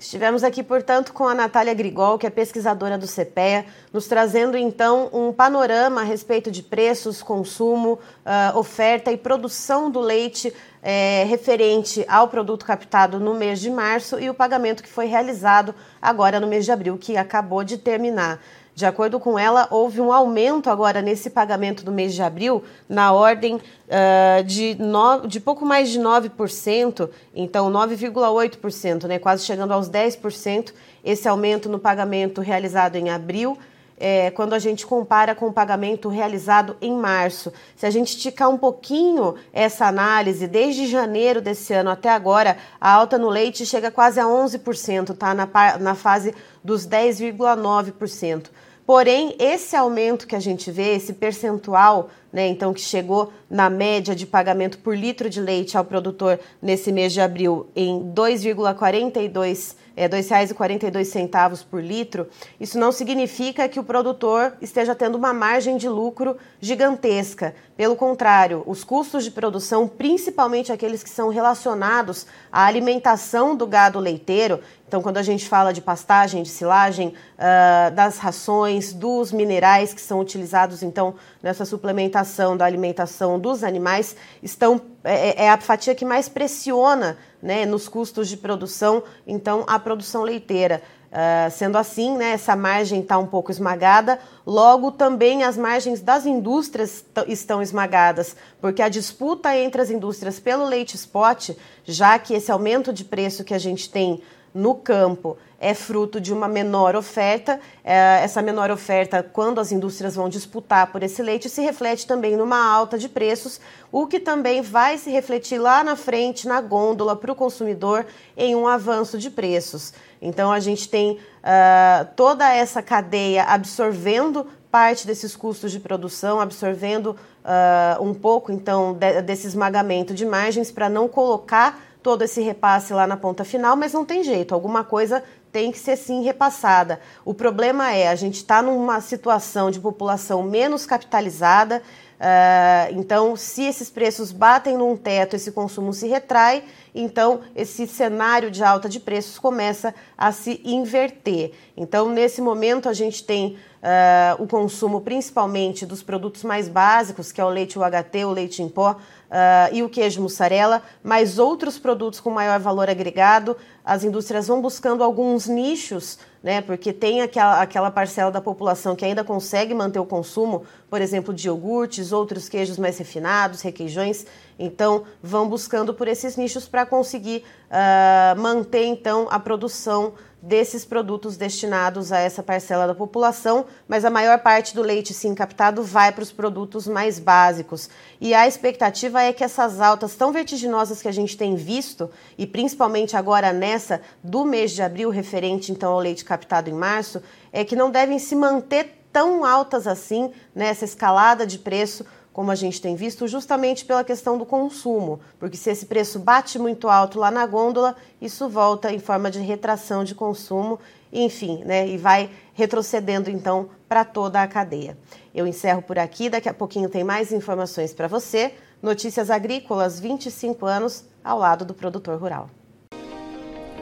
Estivemos 0.01 0.43
aqui, 0.43 0.63
portanto, 0.63 1.13
com 1.13 1.27
a 1.27 1.36
Natália 1.36 1.75
Grigol, 1.75 2.17
que 2.17 2.25
é 2.25 2.29
pesquisadora 2.31 2.98
do 2.98 3.05
CPEA, 3.05 3.67
nos 3.93 4.08
trazendo 4.08 4.58
então 4.58 5.12
um 5.13 5.31
panorama 5.31 6.01
a 6.01 6.03
respeito 6.03 6.50
de 6.50 6.63
preços, 6.63 7.22
consumo, 7.22 8.00
uh, 8.25 8.58
oferta 8.58 9.12
e 9.12 9.17
produção 9.17 9.91
do 9.91 10.00
leite 10.00 10.51
é, 10.81 11.24
referente 11.25 12.03
ao 12.08 12.27
produto 12.27 12.65
captado 12.65 13.20
no 13.20 13.36
mês 13.36 13.60
de 13.60 13.70
março 13.70 14.20
e 14.20 14.27
o 14.27 14.34
pagamento 14.34 14.81
que 14.81 14.89
foi 14.89 15.05
realizado 15.05 15.75
agora 16.01 16.39
no 16.39 16.48
mês 16.48 16.65
de 16.65 16.72
abril, 16.72 16.98
que 16.98 17.15
acabou 17.15 17.63
de 17.63 17.77
terminar. 17.77 18.41
De 18.74 18.86
acordo 18.86 19.20
com 19.20 19.38
ela, 19.38 19.68
houve 19.70 20.00
um 20.00 20.12
aumento 20.12 20.70
agora 20.70 21.01
nesse 21.01 21.30
pagamento 21.30 21.84
do 21.84 21.92
mês 21.92 22.13
de 22.13 22.22
abril, 22.22 22.63
na 22.88 23.12
ordem 23.12 23.56
uh, 23.56 24.44
de, 24.46 24.75
no, 24.80 25.28
de 25.28 25.40
pouco 25.40 25.66
mais 25.66 25.90
de 25.90 26.00
9%, 26.00 27.10
então 27.36 27.72
9,8%, 27.72 29.07
né, 29.07 29.20
quase 29.20 29.46
chegando 29.46 29.72
aos 29.72 29.90
10%, 29.90 30.74
esse 31.03 31.27
aumento 31.27 31.68
no 31.68 31.79
pagamento 31.79 32.40
realizado 32.40 32.96
em 32.96 33.10
abril 33.10 33.57
é, 34.01 34.31
quando 34.31 34.53
a 34.53 34.60
gente 34.60 34.86
compara 34.86 35.36
com 35.36 35.46
o 35.46 35.53
pagamento 35.53 36.10
realizado 36.10 36.75
em 36.81 36.92
março. 36.92 37.53
Se 37.75 37.86
a 37.86 37.92
gente 37.92 38.18
esticar 38.18 38.50
um 38.50 38.57
pouquinho 38.57 39.36
essa 39.53 39.86
análise, 39.86 40.48
desde 40.48 40.88
janeiro 40.88 41.40
desse 41.40 41.72
ano 41.72 41.92
até 41.92 42.10
agora, 42.10 42.57
a 42.79 42.92
alta 42.92 43.20
no 43.20 43.29
leite 43.29 43.64
chega 43.64 43.92
quase 43.92 44.20
a 44.20 44.25
11%, 44.25 45.16
tá? 45.16 45.36
Na, 45.36 45.48
na 45.79 45.94
fase 45.94 46.34
dos 46.64 46.88
10,9%. 46.88 48.48
Porém, 48.85 49.35
esse 49.39 49.75
aumento 49.75 50.27
que 50.27 50.35
a 50.35 50.39
gente 50.39 50.72
vê, 50.72 50.96
esse 50.96 51.13
percentual, 51.13 52.09
né, 52.31 52.48
então 52.48 52.74
que 52.74 52.81
chegou 52.81 53.31
na 53.50 53.70
média 53.70 54.15
de 54.15 54.25
pagamento 54.25 54.77
por 54.79 54.96
litro 54.96 55.29
de 55.29 55.41
leite 55.41 55.77
ao 55.77 55.83
produtor 55.83 56.39
nesse 56.61 56.91
mês 56.91 57.11
de 57.11 57.22
abril 57.22 57.67
em 57.75 58.11
2,42 58.13 59.75
é, 59.96 60.03
R$ 60.03 60.09
2,42 60.09 61.65
por 61.70 61.83
litro, 61.83 62.27
isso 62.59 62.79
não 62.79 62.91
significa 62.91 63.67
que 63.67 63.79
o 63.79 63.83
produtor 63.83 64.53
esteja 64.61 64.96
tendo 64.96 65.15
uma 65.15 65.33
margem 65.33 65.77
de 65.77 65.89
lucro 65.89 66.37
gigantesca. 66.59 67.53
Pelo 67.75 67.96
contrário, 67.96 68.63
os 68.65 68.83
custos 68.83 69.24
de 69.24 69.31
produção, 69.31 69.87
principalmente 69.87 70.72
aqueles 70.72 71.03
que 71.03 71.09
são 71.09 71.29
relacionados 71.29 72.25
à 72.51 72.65
alimentação 72.65 73.55
do 73.55 73.67
gado 73.67 74.00
leiteiro, 74.00 74.61
então, 74.91 75.01
quando 75.01 75.15
a 75.15 75.24
gente 75.24 75.48
fala 75.48 75.72
de 75.72 75.79
pastagem, 75.79 76.44
de 76.44 76.50
silagem, 76.50 77.13
uh, 77.37 77.96
das 77.96 78.17
rações, 78.17 78.91
dos 78.91 79.31
minerais 79.31 79.94
que 79.94 80.01
são 80.01 80.20
utilizados, 80.20 80.83
então, 80.83 81.15
nessa 81.41 81.63
suplementação 81.63 82.21
da 82.57 82.66
alimentação 82.66 83.40
dos 83.40 83.64
animais, 83.64 84.16
estão 84.42 84.81
é, 85.03 85.46
é 85.46 85.50
a 85.50 85.57
fatia 85.57 85.96
que 85.96 86.05
mais 86.05 86.29
pressiona 86.29 87.18
né, 87.42 87.66
nos 87.66 87.88
custos 87.88 88.29
de 88.29 88.38
produção, 88.38 89.03
então, 89.25 89.64
a 89.68 89.79
produção 89.79 90.24
leiteira. 90.24 90.81
Uh, 91.12 91.51
sendo 91.51 91.77
assim, 91.77 92.16
né, 92.16 92.31
essa 92.31 92.55
margem 92.55 93.01
está 93.01 93.18
um 93.18 93.27
pouco 93.27 93.51
esmagada, 93.51 94.18
logo 94.46 94.92
também 94.92 95.44
as 95.44 95.57
margens 95.57 96.00
das 96.00 96.25
indústrias 96.25 97.03
estão 97.27 97.62
esmagadas, 97.62 98.34
porque 98.62 98.81
a 98.81 98.88
disputa 98.88 99.53
entre 99.57 99.81
as 99.81 99.90
indústrias 99.90 100.40
pelo 100.40 100.64
leite 100.64 100.96
spot, 100.96 101.50
já 101.84 102.18
que 102.18 102.34
esse 102.34 102.50
aumento 102.50 102.94
de 102.94 103.03
preço 103.03 103.44
que 103.44 103.53
a 103.53 103.60
gente 103.60 103.90
tem 103.90 104.22
no 104.53 104.75
campo 104.75 105.37
é 105.59 105.75
fruto 105.75 106.20
de 106.20 106.33
uma 106.33 106.48
menor 106.48 106.96
oferta. 106.96 107.59
É, 107.83 108.22
essa 108.24 108.42
menor 108.42 108.72
oferta, 108.72 109.22
quando 109.22 109.61
as 109.61 109.72
indústrias 109.72 110.16
vão 110.16 110.27
disputar 110.27 110.92
por 110.92 111.03
esse 111.03 111.22
leite, 111.22 111.48
se 111.50 111.61
reflete 111.61 112.07
também 112.07 112.35
numa 112.35 112.66
alta 112.66 112.98
de 112.98 113.07
preços, 113.07 113.61
o 113.92 114.07
que 114.07 114.20
também 114.20 114.64
vai 114.64 114.98
se 114.98 115.11
refletir 115.11 115.59
lá 115.59 115.83
na 115.83 115.96
frente, 115.96 116.48
na 116.48 116.59
gôndola, 116.59 117.16
para 117.16 117.31
o 117.31 117.35
consumidor, 117.35 118.07
em 118.35 118.55
um 118.55 118.68
avanço 118.68 119.20
de 119.20 119.29
preços. 119.29 119.94
Então, 120.20 120.51
a 120.51 120.59
gente 120.59 120.90
tem 120.90 121.11
uh, 121.11 122.07
toda 122.16 122.51
essa 122.51 122.81
cadeia 122.81 123.44
absorvendo 123.44 124.48
parte 124.72 125.05
desses 125.05 125.35
custos 125.35 125.72
de 125.72 125.79
produção, 125.79 126.40
absorvendo 126.40 127.16
uh, 127.44 128.01
um 128.01 128.14
pouco, 128.14 128.51
então, 128.51 128.94
de, 128.94 129.22
desse 129.22 129.46
esmagamento 129.46 130.14
de 130.14 130.25
margens 130.25 130.72
para 130.72 130.90
não 130.90 131.07
colocar 131.07 131.79
todo 132.01 132.24
esse 132.24 132.42
repasse 132.42 132.94
lá 132.94 133.05
na 133.05 133.18
ponta 133.18 133.44
final, 133.44 133.75
mas 133.75 133.94
não 133.94 134.03
tem 134.03 134.24
jeito, 134.24 134.53
alguma 134.53 134.83
coisa 134.83 135.24
tem 135.51 135.72
que 135.72 135.77
ser 135.77 135.98
sim 135.98 136.24
repassada. 136.24 137.00
O 137.25 137.33
problema 137.33 137.94
é 137.94 138.07
a 138.07 138.16
gente 138.16 138.35
está 138.35 138.61
numa 138.61 139.01
situação 139.01 139.70
de 139.70 139.79
população 139.79 140.42
menos 140.42 140.85
capitalizada, 140.85 141.81
uh, 142.20 142.98
então 142.98 143.35
se 143.35 143.64
esses 143.64 143.90
preços 143.90 144.31
batem 144.31 144.77
num 144.77 144.96
teto, 144.96 145.35
esse 145.35 145.51
consumo 145.51 145.94
se 145.94 146.07
retrai, 146.07 146.64
então 146.96 147.42
esse 147.55 147.85
cenário 147.85 148.50
de 148.50 148.64
alta 148.64 148.87
de 148.87 149.00
preços 149.00 149.37
começa 149.37 149.94
a 150.18 150.31
se 150.31 150.61
inverter. 150.64 151.51
Então 151.75 152.09
nesse 152.09 152.42
momento 152.42 152.87
a 152.87 152.94
gente 152.94 153.24
tem 153.24 153.57
uh, 153.81 154.41
o 154.41 154.48
consumo 154.48 155.01
principalmente 155.01 155.85
dos 155.85 156.01
produtos 156.01 156.44
mais 156.44 156.70
básicos, 156.70 157.31
que 157.31 157.41
é 157.41 157.46
o 157.46 157.50
leite 157.50 157.77
UHT, 157.77 158.25
o 158.25 158.31
leite 158.31 158.61
em 158.61 158.70
pó, 158.70 158.98
Uh, 159.31 159.72
e 159.72 159.81
o 159.81 159.87
queijo 159.87 160.22
mussarela, 160.22 160.83
mas 161.01 161.39
outros 161.39 161.79
produtos 161.79 162.20
com 162.20 162.29
maior 162.29 162.59
valor 162.59 162.89
agregado. 162.89 163.55
As 163.81 164.03
indústrias 164.03 164.50
vão 164.50 164.61
buscando 164.61 165.01
alguns 165.01 165.48
nichos 165.48 166.20
né? 166.44 166.61
Porque 166.61 166.91
tem 166.91 167.22
aquela, 167.22 167.61
aquela 167.61 167.91
parcela 167.91 168.31
da 168.31 168.41
população 168.41 168.96
que 168.96 169.05
ainda 169.05 169.24
consegue 169.24 169.74
manter 169.74 170.00
o 170.00 170.05
consumo, 170.05 170.63
por 170.89 171.01
exemplo, 171.01 171.33
de 171.33 171.48
iogurtes, 171.48 172.11
outros 172.11 172.50
queijos 172.50 172.77
mais 172.77 172.98
refinados, 172.98 173.61
requeijões. 173.61 174.25
Então, 174.57 175.03
vão 175.22 175.48
buscando 175.48 175.94
por 175.94 176.07
esses 176.07 176.35
nichos 176.35 176.67
para 176.67 176.85
conseguir 176.85 177.44
uh, 177.70 178.39
manter 178.39 178.85
então 178.85 179.27
a 179.29 179.39
produção 179.39 180.13
desses 180.42 180.84
produtos 180.84 181.38
destinados 181.38 182.12
a 182.12 182.18
essa 182.18 182.42
parcela 182.42 182.88
da 182.88 182.96
população, 182.96 183.66
mas 183.88 184.04
a 184.04 184.10
maior 184.10 184.40
parte 184.40 184.74
do 184.74 184.82
leite 184.82 185.14
sim 185.14 185.36
captado 185.36 185.84
vai 185.84 186.12
para 186.12 186.24
os 186.24 186.32
produtos 186.32 186.88
mais 186.88 187.20
básicos. 187.20 187.90
E 188.20 188.34
a 188.34 188.48
expectativa 188.48 189.22
é 189.22 189.32
que 189.32 189.44
essas 189.44 189.80
altas 189.80 190.16
tão 190.16 190.32
vertiginosas 190.32 191.01
que 191.01 191.08
a 191.08 191.12
gente 191.12 191.38
tem 191.38 191.56
visto, 191.56 192.10
e 192.38 192.48
principalmente 192.48 193.16
agora 193.16 193.54
nessa 193.54 194.01
do 194.24 194.44
mês 194.44 194.72
de 194.72 194.82
abril, 194.82 195.12
referente 195.12 195.72
então 195.72 195.92
ao 195.92 196.00
leite 196.00 196.25
captado 196.25 196.70
em 196.70 196.74
março, 196.74 197.22
é 197.54 197.64
que 197.64 197.75
não 197.75 197.92
devem 197.92 198.18
se 198.18 198.36
manter 198.36 198.98
tão 199.12 199.46
altas 199.46 199.86
assim, 199.88 200.32
nessa 200.56 200.86
né, 200.86 200.90
escalada 200.90 201.46
de 201.46 201.60
preço 201.60 202.06
como 202.33 202.51
a 202.51 202.55
gente 202.55 202.81
tem 202.81 202.96
visto, 202.96 203.27
justamente 203.27 203.83
pela 203.83 204.03
questão 204.03 204.37
do 204.37 204.46
consumo, 204.46 205.20
porque 205.37 205.57
se 205.57 205.70
esse 205.70 205.85
preço 205.85 206.20
bate 206.20 206.57
muito 206.57 206.87
alto 206.87 207.20
lá 207.20 207.29
na 207.29 207.46
gôndola, 207.46 207.96
isso 208.22 208.48
volta 208.48 208.91
em 208.94 209.00
forma 209.00 209.29
de 209.29 209.39
retração 209.39 210.03
de 210.03 210.15
consumo, 210.15 210.79
enfim, 211.11 211.61
né, 211.65 211.87
e 211.87 211.98
vai 211.98 212.29
retrocedendo 212.53 213.29
então 213.29 213.70
para 213.87 214.05
toda 214.05 214.41
a 214.41 214.48
cadeia. 214.48 214.98
Eu 215.35 215.46
encerro 215.46 215.81
por 215.81 216.00
aqui, 216.00 216.29
daqui 216.29 216.48
a 216.48 216.53
pouquinho 216.53 216.89
tem 216.89 217.03
mais 217.03 217.31
informações 217.31 217.94
para 217.94 218.07
você. 218.07 218.53
Notícias 218.81 219.29
Agrícolas, 219.29 220.00
25 220.00 220.65
anos 220.65 221.05
ao 221.24 221.37
lado 221.37 221.65
do 221.65 221.74
produtor 221.74 222.20
rural. 222.20 222.50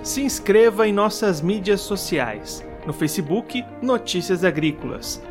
Se 0.02 0.22
inscreva 0.22 0.88
em 0.88 0.94
nossas 0.94 1.42
mídias 1.42 1.82
sociais. 1.82 2.64
No 2.86 2.94
Facebook, 2.94 3.64
Notícias 3.82 4.44
Agrícolas. 4.44 5.22